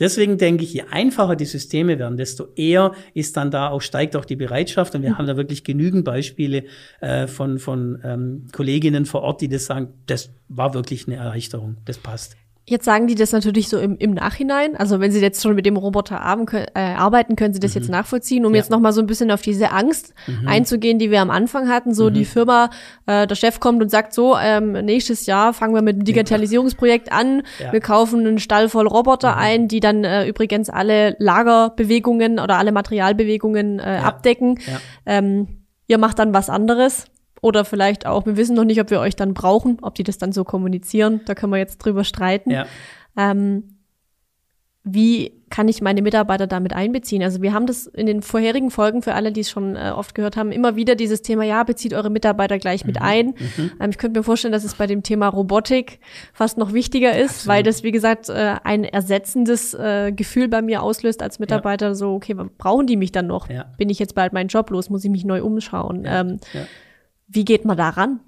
[0.00, 4.16] Deswegen denke ich, je einfacher die Systeme werden, desto eher ist dann da auch, steigt
[4.16, 4.94] auch die Bereitschaft.
[4.94, 5.18] Und wir mhm.
[5.18, 6.64] haben da wirklich genügend Beispiele
[7.00, 11.76] äh, von, von ähm, Kolleginnen vor Ort, die das sagen, das war wirklich eine Erleichterung,
[11.84, 12.36] das passt.
[12.66, 14.74] Jetzt sagen die das natürlich so im, im Nachhinein.
[14.74, 17.80] Also wenn sie jetzt schon mit dem Roboter äh, arbeiten, können sie das mhm.
[17.82, 18.58] jetzt nachvollziehen, um ja.
[18.58, 20.48] jetzt noch mal so ein bisschen auf diese Angst mhm.
[20.48, 21.92] einzugehen, die wir am Anfang hatten.
[21.92, 22.14] So mhm.
[22.14, 22.70] die Firma,
[23.04, 27.12] äh, der Chef kommt und sagt so, ähm, nächstes Jahr fangen wir mit dem Digitalisierungsprojekt
[27.12, 27.42] an.
[27.58, 27.70] Ja.
[27.70, 29.38] Wir kaufen einen Stall voll Roboter mhm.
[29.38, 34.02] ein, die dann äh, übrigens alle Lagerbewegungen oder alle Materialbewegungen äh, ja.
[34.04, 34.58] abdecken.
[35.04, 37.04] Ähm, ihr macht dann was anderes.
[37.44, 40.16] Oder vielleicht auch, wir wissen noch nicht, ob wir euch dann brauchen, ob die das
[40.16, 41.20] dann so kommunizieren.
[41.26, 42.50] Da können wir jetzt drüber streiten.
[42.50, 42.64] Ja.
[43.18, 43.64] Ähm,
[44.82, 47.22] wie kann ich meine Mitarbeiter damit einbeziehen?
[47.22, 50.14] Also wir haben das in den vorherigen Folgen für alle, die es schon äh, oft
[50.14, 53.04] gehört haben, immer wieder dieses Thema, ja, bezieht eure Mitarbeiter gleich mit mhm.
[53.04, 53.26] ein.
[53.26, 53.72] Mhm.
[53.78, 56.00] Ähm, ich könnte mir vorstellen, dass es bei dem Thema Robotik
[56.32, 57.56] fast noch wichtiger ist, Absolut.
[57.56, 61.94] weil das, wie gesagt, äh, ein ersetzendes äh, Gefühl bei mir auslöst als Mitarbeiter, ja.
[61.94, 63.50] so, okay, brauchen die mich dann noch?
[63.50, 63.66] Ja.
[63.76, 64.88] Bin ich jetzt bald meinen Job los?
[64.88, 66.04] Muss ich mich neu umschauen?
[66.04, 66.22] Ja.
[66.22, 66.40] Ähm,
[67.26, 68.20] wie geht man da ran?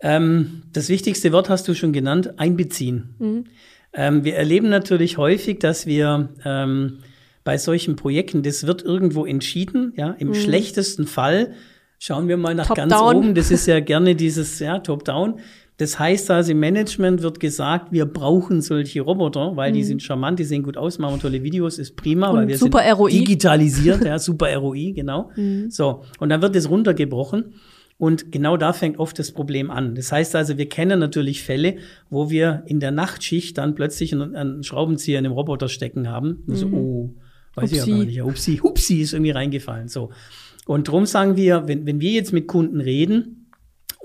[0.00, 3.14] Ähm, das wichtigste Wort hast du schon genannt, einbeziehen.
[3.18, 3.44] Mhm.
[3.92, 6.98] Ähm, wir erleben natürlich häufig, dass wir ähm,
[7.44, 10.34] bei solchen Projekten, das wird irgendwo entschieden, ja, im mhm.
[10.34, 11.54] schlechtesten Fall
[11.98, 13.16] schauen wir mal nach Top ganz down.
[13.16, 15.40] oben, das ist ja gerne dieses, ja, Top-Down.
[15.78, 19.74] Das heißt also, im Management wird gesagt, wir brauchen solche Roboter, weil mhm.
[19.74, 22.58] die sind charmant, die sehen gut aus, machen tolle Videos, ist prima, und weil wir
[22.58, 23.10] super sind ROI.
[23.10, 25.30] digitalisiert, ja, super ROI, genau.
[25.36, 25.70] Mhm.
[25.70, 27.54] So, und dann wird es runtergebrochen.
[27.98, 29.94] Und genau da fängt oft das Problem an.
[29.94, 31.76] Das heißt also, wir kennen natürlich Fälle,
[32.10, 36.42] wo wir in der Nachtschicht dann plötzlich einen, einen Schraubenzieher in einem Roboter stecken haben.
[36.46, 36.56] Mhm.
[36.56, 37.14] So, oh,
[37.54, 37.74] weiß Upsi.
[37.74, 38.16] ich ja gar nicht.
[38.16, 39.88] Ja, hupsi, hupsi ist irgendwie reingefallen.
[39.88, 40.10] So.
[40.66, 43.45] Und drum sagen wir, wenn, wenn wir jetzt mit Kunden reden,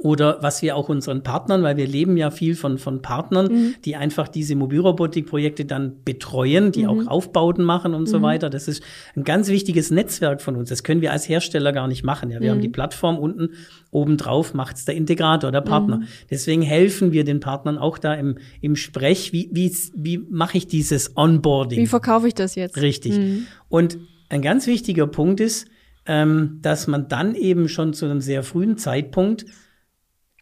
[0.03, 3.75] oder was wir auch unseren Partnern, weil wir leben ja viel von, von Partnern, mhm.
[3.85, 6.89] die einfach diese Mobilrobotikprojekte dann betreuen, die mhm.
[6.89, 8.07] auch Aufbauten machen und mhm.
[8.07, 8.49] so weiter.
[8.49, 8.81] Das ist
[9.15, 10.69] ein ganz wichtiges Netzwerk von uns.
[10.69, 12.31] Das können wir als Hersteller gar nicht machen.
[12.31, 12.63] Ja, wir haben mhm.
[12.63, 13.49] die Plattform unten,
[13.91, 15.97] obendrauf macht's der Integrator, der Partner.
[15.97, 16.07] Mhm.
[16.31, 19.33] Deswegen helfen wir den Partnern auch da im, im Sprech.
[19.33, 21.79] Wie, wie, wie mache ich dieses Onboarding?
[21.79, 22.81] Wie verkaufe ich das jetzt?
[22.81, 23.19] Richtig.
[23.19, 23.45] Mhm.
[23.69, 23.99] Und
[24.29, 25.67] ein ganz wichtiger Punkt ist,
[26.07, 29.45] ähm, dass man dann eben schon zu einem sehr frühen Zeitpunkt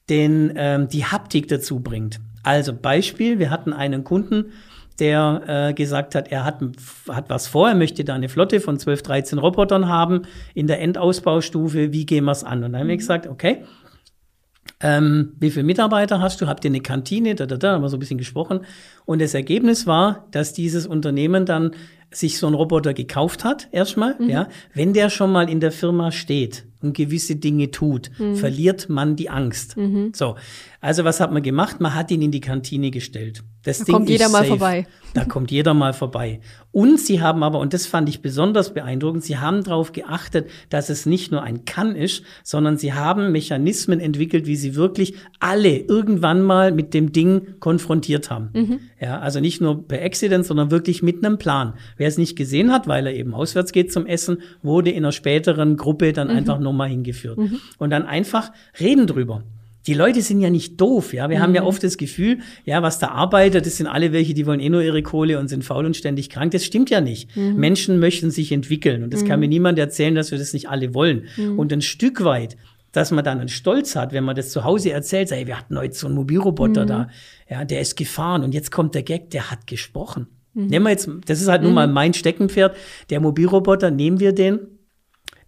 [0.09, 2.19] den, ähm, die Haptik dazu bringt.
[2.43, 4.45] Also Beispiel, wir hatten einen Kunden,
[4.99, 6.61] der äh, gesagt hat, er hat,
[7.09, 10.81] hat was vor, er möchte da eine Flotte von 12, 13 Robotern haben in der
[10.81, 12.63] Endausbaustufe, wie gehen wir es an?
[12.63, 12.99] Und dann haben wir mhm.
[12.99, 13.63] gesagt, okay,
[14.81, 16.47] ähm, wie viele Mitarbeiter hast du?
[16.47, 17.35] Habt ihr eine Kantine?
[17.35, 18.61] Da, da, da, haben wir so ein bisschen gesprochen.
[19.05, 21.71] Und das Ergebnis war, dass dieses Unternehmen dann
[22.11, 24.29] sich so einen Roboter gekauft hat, erstmal, mhm.
[24.29, 24.47] ja.
[24.73, 28.35] Wenn der schon mal in der Firma steht, und gewisse Dinge tut, mhm.
[28.35, 29.77] verliert man die Angst.
[29.77, 30.11] Mhm.
[30.13, 30.35] So,
[30.81, 31.81] also was hat man gemacht?
[31.81, 33.43] Man hat ihn in die Kantine gestellt.
[33.63, 34.87] Das da Ding kommt jeder mal vorbei.
[35.13, 36.39] Da kommt jeder mal vorbei.
[36.71, 40.89] Und sie haben aber, und das fand ich besonders beeindruckend, sie haben darauf geachtet, dass
[40.89, 45.77] es nicht nur ein Kann ist, sondern sie haben Mechanismen entwickelt, wie sie wirklich alle
[45.77, 48.49] irgendwann mal mit dem Ding konfrontiert haben.
[48.53, 48.79] Mhm.
[49.01, 51.73] Ja, also nicht nur per Accident, sondern wirklich mit einem Plan.
[51.97, 55.11] Wer es nicht gesehen hat, weil er eben auswärts geht zum Essen, wurde in einer
[55.11, 56.37] späteren Gruppe dann mhm.
[56.37, 57.37] einfach nochmal hingeführt.
[57.37, 57.59] Mhm.
[57.77, 59.43] Und dann einfach reden drüber
[59.87, 61.29] die Leute sind ja nicht doof, ja.
[61.29, 61.41] Wir mhm.
[61.41, 61.67] haben ja mhm.
[61.67, 64.81] oft das Gefühl, ja, was da arbeitet, das sind alle welche, die wollen eh nur
[64.81, 66.51] ihre Kohle und sind faul und ständig krank.
[66.51, 67.35] Das stimmt ja nicht.
[67.35, 67.55] Mhm.
[67.55, 69.27] Menschen möchten sich entwickeln und das mhm.
[69.27, 71.25] kann mir niemand erzählen, dass wir das nicht alle wollen.
[71.37, 71.57] Mhm.
[71.57, 72.57] Und ein Stück weit,
[72.91, 75.77] dass man dann einen Stolz hat, wenn man das zu Hause erzählt, hey, wir hatten
[75.77, 77.09] heute so einen Mobilroboter da,
[77.49, 80.27] ja, der ist gefahren und jetzt kommt der Gag, der hat gesprochen.
[80.55, 82.75] Nehmen wir jetzt, das ist halt nun mal mein Steckenpferd,
[83.09, 84.59] der Mobilroboter, nehmen wir den,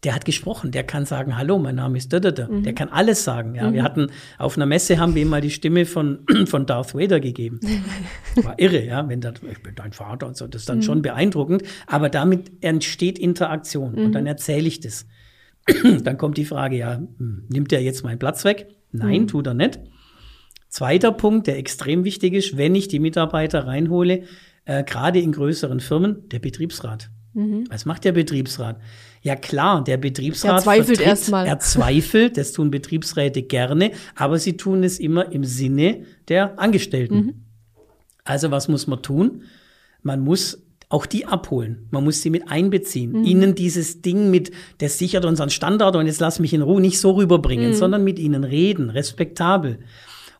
[0.03, 2.47] der hat gesprochen, der kann sagen, hallo, mein Name ist da, da, da.
[2.47, 2.63] Mhm.
[2.63, 3.53] Der kann alles sagen.
[3.53, 3.73] Ja, mhm.
[3.73, 4.07] wir hatten
[4.39, 7.59] auf einer Messe haben wir ihm mal die Stimme von von Darth Vader gegeben.
[8.41, 10.83] War irre, ja, wenn das, ich bin dein Vater und so, das ist dann mhm.
[10.83, 11.63] schon beeindruckend.
[11.85, 14.27] Aber damit entsteht Interaktion und dann mhm.
[14.27, 15.05] erzähle ich das.
[16.03, 18.69] dann kommt die Frage, ja, hm, nimmt der jetzt meinen Platz weg?
[18.91, 19.27] Nein, mhm.
[19.27, 19.79] tut er nicht.
[20.67, 24.23] Zweiter Punkt, der extrem wichtig ist, wenn ich die Mitarbeiter reinhole,
[24.65, 27.09] äh, gerade in größeren Firmen, der Betriebsrat.
[27.33, 27.65] Mhm.
[27.69, 28.79] Was macht der Betriebsrat?
[29.21, 31.45] Ja klar, der Betriebsrat er zweifelt erstmal.
[31.45, 37.15] Er zweifelt, das tun Betriebsräte gerne, aber sie tun es immer im Sinne der Angestellten.
[37.15, 37.33] Mhm.
[38.23, 39.43] Also was muss man tun?
[40.01, 41.87] Man muss auch die abholen.
[41.91, 43.11] Man muss sie mit einbeziehen.
[43.11, 43.23] Mhm.
[43.23, 46.99] Ihnen dieses Ding mit, das sichert unseren Standard und jetzt lass mich in Ruhe nicht
[46.99, 47.75] so rüberbringen, mhm.
[47.75, 49.79] sondern mit ihnen reden, respektabel.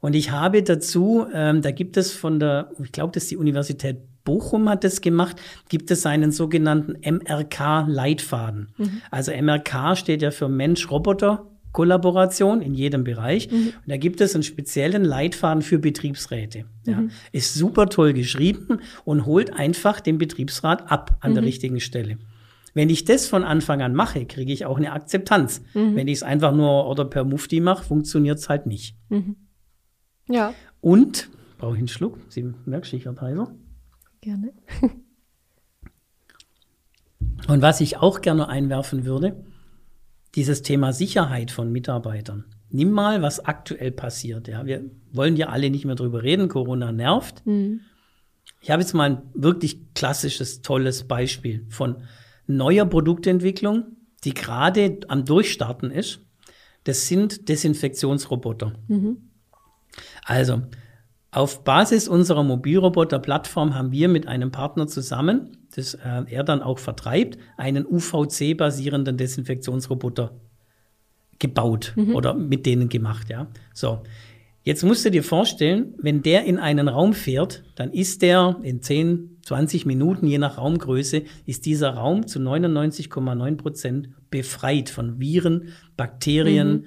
[0.01, 3.37] Und ich habe dazu, ähm, da gibt es von der, ich glaube, das ist die
[3.37, 5.37] Universität Bochum hat das gemacht,
[5.69, 8.69] gibt es einen sogenannten MRK-Leitfaden.
[8.77, 9.01] Mhm.
[9.09, 13.49] Also MRK steht ja für Mensch-Roboter Kollaboration in jedem Bereich.
[13.49, 13.67] Mhm.
[13.67, 16.65] Und da gibt es einen speziellen Leitfaden für Betriebsräte.
[16.85, 17.01] Ja.
[17.01, 17.11] Mhm.
[17.31, 21.35] Ist super toll geschrieben und holt einfach den Betriebsrat ab an mhm.
[21.35, 22.17] der richtigen Stelle.
[22.73, 25.61] Wenn ich das von Anfang an mache, kriege ich auch eine Akzeptanz.
[25.73, 25.95] Mhm.
[25.95, 28.95] Wenn ich es einfach nur oder per Mufti mache, funktioniert es halt nicht.
[29.09, 29.35] Mhm.
[30.29, 30.53] Ja.
[30.79, 32.17] Und, brauche ich einen Schluck?
[32.29, 33.53] Sie merkst, ich werde heiser.
[34.21, 34.53] Gerne.
[37.47, 39.43] und was ich auch gerne einwerfen würde,
[40.35, 42.45] dieses Thema Sicherheit von Mitarbeitern.
[42.69, 44.47] Nimm mal, was aktuell passiert.
[44.47, 46.47] Ja, wir wollen ja alle nicht mehr drüber reden.
[46.47, 47.45] Corona nervt.
[47.45, 47.81] Mhm.
[48.61, 52.03] Ich habe jetzt mal ein wirklich klassisches, tolles Beispiel von
[52.47, 56.21] neuer Produktentwicklung, die gerade am Durchstarten ist.
[56.83, 58.73] Das sind Desinfektionsroboter.
[58.87, 59.17] Mhm.
[60.23, 60.61] Also,
[61.31, 66.79] auf Basis unserer Mobilroboter-Plattform haben wir mit einem Partner zusammen das äh, er dann auch
[66.79, 70.31] vertreibt, einen UVC-basierenden Desinfektionsroboter
[71.39, 72.15] gebaut mhm.
[72.15, 73.47] oder mit denen gemacht, ja.
[73.73, 74.03] So.
[74.63, 78.83] Jetzt musst du dir vorstellen, wenn der in einen Raum fährt, dann ist der in
[78.83, 85.69] 10, 20 Minuten, je nach Raumgröße, ist dieser Raum zu 99,9 Prozent befreit von Viren,
[85.97, 86.85] Bakterien, mhm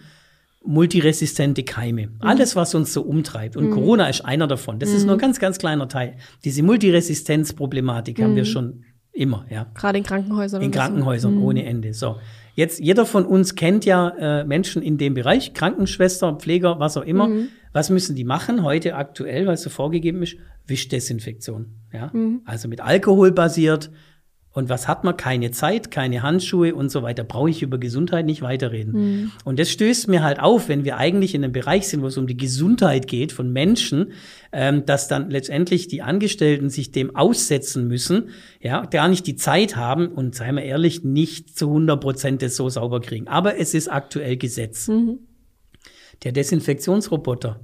[0.64, 2.06] multiresistente Keime.
[2.06, 2.12] Mhm.
[2.20, 3.56] Alles, was uns so umtreibt.
[3.56, 3.70] Und mhm.
[3.70, 4.78] Corona ist einer davon.
[4.78, 4.96] Das mhm.
[4.96, 6.16] ist nur ein ganz, ganz kleiner Teil.
[6.44, 8.48] Diese Multiresistenzproblematik haben wir mhm.
[8.48, 9.66] schon immer, ja.
[9.74, 10.62] Gerade in Krankenhäusern.
[10.62, 11.44] In Krankenhäusern mhm.
[11.44, 11.94] ohne Ende.
[11.94, 12.16] So.
[12.56, 17.04] Jetzt, jeder von uns kennt ja äh, Menschen in dem Bereich, Krankenschwester, Pfleger, was auch
[17.04, 17.28] immer.
[17.28, 17.48] Mhm.
[17.72, 20.36] Was müssen die machen heute aktuell, weil es so vorgegeben ist?
[20.66, 21.74] Wischdesinfektion.
[21.92, 22.12] Ja?
[22.44, 23.90] Also mit Alkohol basiert,
[24.54, 25.16] und was hat man?
[25.16, 27.24] Keine Zeit, keine Handschuhe und so weiter.
[27.24, 28.92] Brauche ich über Gesundheit nicht weiterreden.
[28.92, 29.32] Mhm.
[29.44, 32.16] Und das stößt mir halt auf, wenn wir eigentlich in einem Bereich sind, wo es
[32.16, 34.12] um die Gesundheit geht von Menschen,
[34.52, 38.28] ähm, dass dann letztendlich die Angestellten sich dem aussetzen müssen,
[38.60, 42.54] ja, gar nicht die Zeit haben und, seien wir ehrlich, nicht zu 100 Prozent das
[42.54, 43.26] so sauber kriegen.
[43.26, 44.86] Aber es ist aktuell Gesetz.
[44.86, 45.18] Mhm.
[46.22, 47.58] Der Desinfektionsroboter,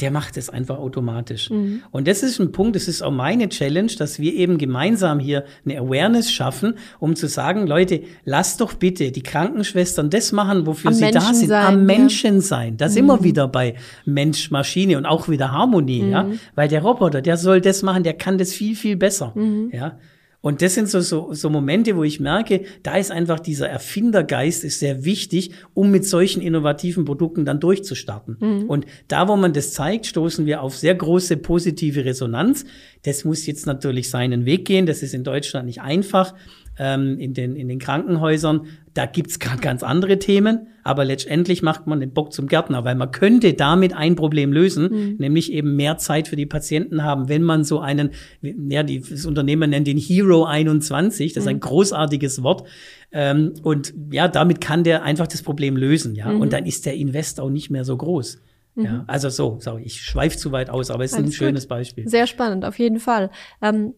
[0.00, 1.48] der macht es einfach automatisch.
[1.48, 1.82] Mhm.
[1.90, 5.44] Und das ist ein Punkt, das ist auch meine Challenge, dass wir eben gemeinsam hier
[5.64, 10.88] eine Awareness schaffen, um zu sagen, Leute, lasst doch bitte die Krankenschwestern das machen, wofür
[10.88, 12.40] am sie Menschen da sind, sein, am Menschen ja.
[12.42, 12.76] sein.
[12.76, 12.90] Da mhm.
[12.90, 13.74] sind wir wieder bei
[14.04, 16.10] Mensch, Maschine und auch wieder Harmonie, mhm.
[16.10, 16.26] ja.
[16.54, 19.70] Weil der Roboter, der soll das machen, der kann das viel, viel besser, mhm.
[19.72, 19.98] ja.
[20.46, 24.62] Und das sind so, so, so Momente, wo ich merke, da ist einfach dieser Erfindergeist
[24.62, 28.36] ist sehr wichtig, um mit solchen innovativen Produkten dann durchzustarten.
[28.38, 28.70] Mhm.
[28.70, 32.64] Und da, wo man das zeigt, stoßen wir auf sehr große positive Resonanz.
[33.02, 34.86] Das muss jetzt natürlich seinen Weg gehen.
[34.86, 36.32] Das ist in Deutschland nicht einfach
[36.78, 38.66] ähm, in, den, in den Krankenhäusern.
[38.94, 42.94] Da gibt's gerade ganz andere Themen, aber letztendlich macht man den Bock zum Gärtner, weil
[42.94, 45.16] man könnte damit ein Problem lösen, mhm.
[45.18, 48.10] nämlich eben mehr Zeit für die Patienten haben, wenn man so einen,
[48.42, 51.60] ja, die, das Unternehmen nennt den Hero 21, das ist ein mhm.
[51.60, 52.66] großartiges Wort,
[53.12, 56.40] ähm, und ja, damit kann der einfach das Problem lösen, ja, mhm.
[56.40, 58.42] und dann ist der Invest auch nicht mehr so groß.
[58.76, 59.04] Ja, mhm.
[59.06, 61.70] also so, sorry, ich schweife zu weit aus, aber es ist ein schönes gut.
[61.70, 62.08] Beispiel.
[62.08, 63.30] Sehr spannend, auf jeden Fall.
[63.62, 63.94] Ähm,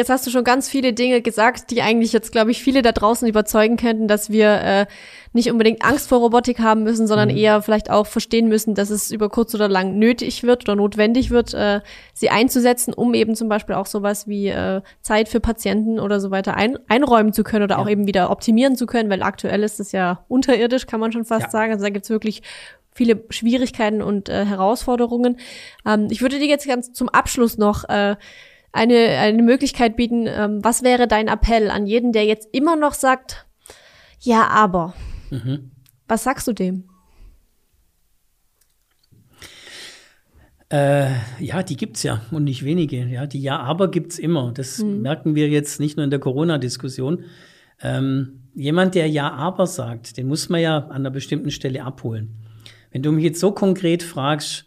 [0.00, 2.92] Jetzt hast du schon ganz viele Dinge gesagt, die eigentlich jetzt, glaube ich, viele da
[2.92, 4.86] draußen überzeugen könnten, dass wir äh,
[5.34, 7.36] nicht unbedingt Angst vor Robotik haben müssen, sondern mhm.
[7.36, 11.28] eher vielleicht auch verstehen müssen, dass es über kurz oder lang nötig wird oder notwendig
[11.28, 11.82] wird, äh,
[12.14, 16.30] sie einzusetzen, um eben zum Beispiel auch sowas wie äh, Zeit für Patienten oder so
[16.30, 17.82] weiter ein, einräumen zu können oder ja.
[17.82, 21.26] auch eben wieder optimieren zu können, weil aktuell ist es ja unterirdisch, kann man schon
[21.26, 21.50] fast ja.
[21.50, 21.72] sagen.
[21.72, 22.40] Also da gibt's wirklich
[22.94, 25.36] viele Schwierigkeiten und äh, Herausforderungen.
[25.86, 28.16] Ähm, ich würde dir jetzt ganz zum Abschluss noch äh,
[28.72, 30.26] eine, eine Möglichkeit bieten.
[30.26, 33.46] Ähm, was wäre dein Appell an jeden, der jetzt immer noch sagt,
[34.20, 34.94] ja, aber.
[35.30, 35.70] Mhm.
[36.06, 36.84] Was sagst du dem?
[40.72, 41.10] Äh,
[41.40, 43.04] ja, die gibt's ja und nicht wenige.
[43.04, 44.52] Ja, die Ja-Aber gibt's immer.
[44.52, 45.02] Das mhm.
[45.02, 47.24] merken wir jetzt nicht nur in der Corona-Diskussion.
[47.82, 52.36] Ähm, jemand, der Ja-Aber sagt, den muss man ja an einer bestimmten Stelle abholen.
[52.92, 54.66] Wenn du mich jetzt so konkret fragst,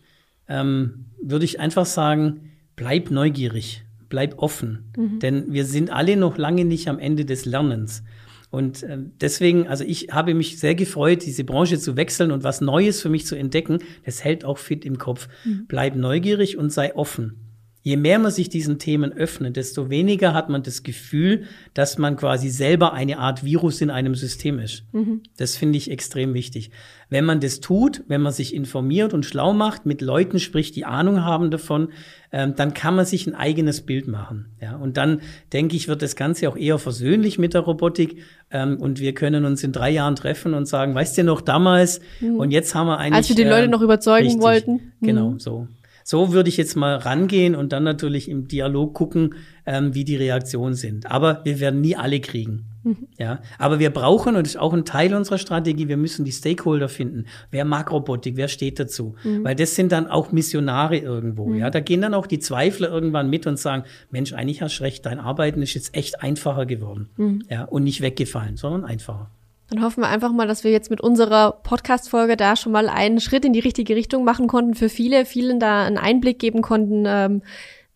[0.49, 3.82] ähm, würde ich einfach sagen, bleib neugierig
[4.13, 4.91] bleib offen.
[4.95, 5.19] Mhm.
[5.19, 8.03] Denn wir sind alle noch lange nicht am Ende des Lernens.
[8.51, 12.61] Und äh, deswegen, also ich habe mich sehr gefreut, diese Branche zu wechseln und was
[12.61, 13.79] Neues für mich zu entdecken.
[14.05, 15.27] Das hält auch fit im Kopf.
[15.43, 15.65] Mhm.
[15.67, 17.42] Bleib neugierig und sei offen.
[17.85, 22.15] Je mehr man sich diesen Themen öffnet, desto weniger hat man das Gefühl, dass man
[22.15, 24.85] quasi selber eine Art Virus in einem System ist.
[24.93, 25.21] Mhm.
[25.35, 26.71] Das finde ich extrem wichtig.
[27.09, 30.85] Wenn man das tut, wenn man sich informiert und schlau macht, mit Leuten spricht, die
[30.85, 31.89] Ahnung haben davon,
[32.31, 34.45] ähm, dann kann man sich ein eigenes Bild machen.
[34.61, 35.19] Ja, und dann
[35.51, 38.23] denke ich, wird das Ganze auch eher versöhnlich mit der Robotik.
[38.49, 41.99] Ähm, und wir können uns in drei Jahren treffen und sagen, weißt du noch damals?
[42.21, 42.37] Mhm.
[42.37, 43.17] Und jetzt haben wir eigentlich.
[43.17, 44.93] Als wir die Leute äh, noch überzeugen richtig, wollten.
[45.01, 45.39] Genau, mhm.
[45.39, 45.67] so.
[46.03, 49.35] So würde ich jetzt mal rangehen und dann natürlich im Dialog gucken,
[49.65, 51.09] ähm, wie die Reaktionen sind.
[51.09, 52.65] Aber wir werden nie alle kriegen.
[52.83, 53.07] Mhm.
[53.17, 56.31] Ja, aber wir brauchen, und das ist auch ein Teil unserer Strategie, wir müssen die
[56.31, 57.25] Stakeholder finden.
[57.49, 58.35] Wer mag Robotik?
[58.35, 59.15] Wer steht dazu?
[59.23, 59.43] Mhm.
[59.43, 61.47] Weil das sind dann auch Missionare irgendwo.
[61.47, 61.59] Mhm.
[61.59, 64.83] Ja, da gehen dann auch die Zweifler irgendwann mit und sagen, Mensch, eigentlich hast du
[64.83, 67.09] recht, dein Arbeiten ist jetzt echt einfacher geworden.
[67.15, 67.43] Mhm.
[67.49, 69.29] Ja, und nicht weggefallen, sondern einfacher.
[69.73, 73.19] Dann hoffen wir einfach mal, dass wir jetzt mit unserer Podcast-Folge da schon mal einen
[73.19, 77.05] Schritt in die richtige Richtung machen konnten für viele, vielen da einen Einblick geben konnten,
[77.07, 77.41] ähm,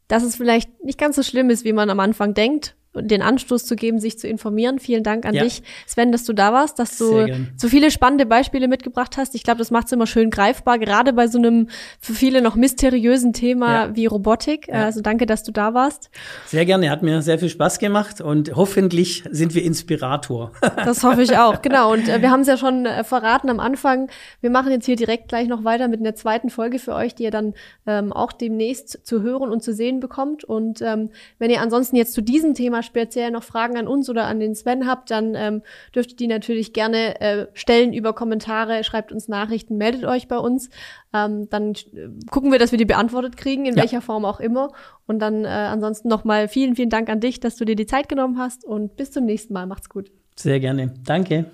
[0.08, 3.66] dass es vielleicht nicht ganz so schlimm ist, wie man am Anfang denkt den Anstoß
[3.66, 4.80] zu geben, sich zu informieren.
[4.80, 5.44] Vielen Dank an ja.
[5.44, 9.36] dich, Sven, dass du da warst, dass du so viele spannende Beispiele mitgebracht hast.
[9.36, 11.70] Ich glaube, das macht es immer schön greifbar, gerade bei so einem
[12.00, 13.96] für viele noch mysteriösen Thema ja.
[13.96, 14.72] wie Robotik.
[14.74, 16.10] Also danke, dass du da warst.
[16.48, 20.52] Sehr gerne, hat mir sehr viel Spaß gemacht und hoffentlich sind wir Inspirator.
[20.78, 21.94] das hoffe ich auch, genau.
[21.94, 24.10] Und äh, wir haben es ja schon äh, verraten am Anfang.
[24.42, 27.24] Wir machen jetzt hier direkt gleich noch weiter mit einer zweiten Folge für euch, die
[27.24, 27.54] ihr dann
[27.86, 30.44] ähm, auch demnächst zu hören und zu sehen bekommt.
[30.44, 34.26] Und ähm, wenn ihr ansonsten jetzt zu diesem Thema speziell noch Fragen an uns oder
[34.26, 35.62] an den Sven habt, dann ähm,
[35.94, 40.38] dürft ihr die natürlich gerne äh, stellen über Kommentare, schreibt uns Nachrichten, meldet euch bei
[40.38, 40.70] uns.
[41.14, 43.84] Ähm, dann äh, gucken wir, dass wir die beantwortet kriegen, in ja.
[43.84, 44.72] welcher Form auch immer.
[45.06, 48.10] Und dann äh, ansonsten nochmal vielen, vielen Dank an dich, dass du dir die Zeit
[48.10, 49.68] genommen hast und bis zum nächsten Mal.
[49.68, 50.12] Macht's gut.
[50.36, 50.94] Sehr gerne.
[51.06, 51.46] Danke.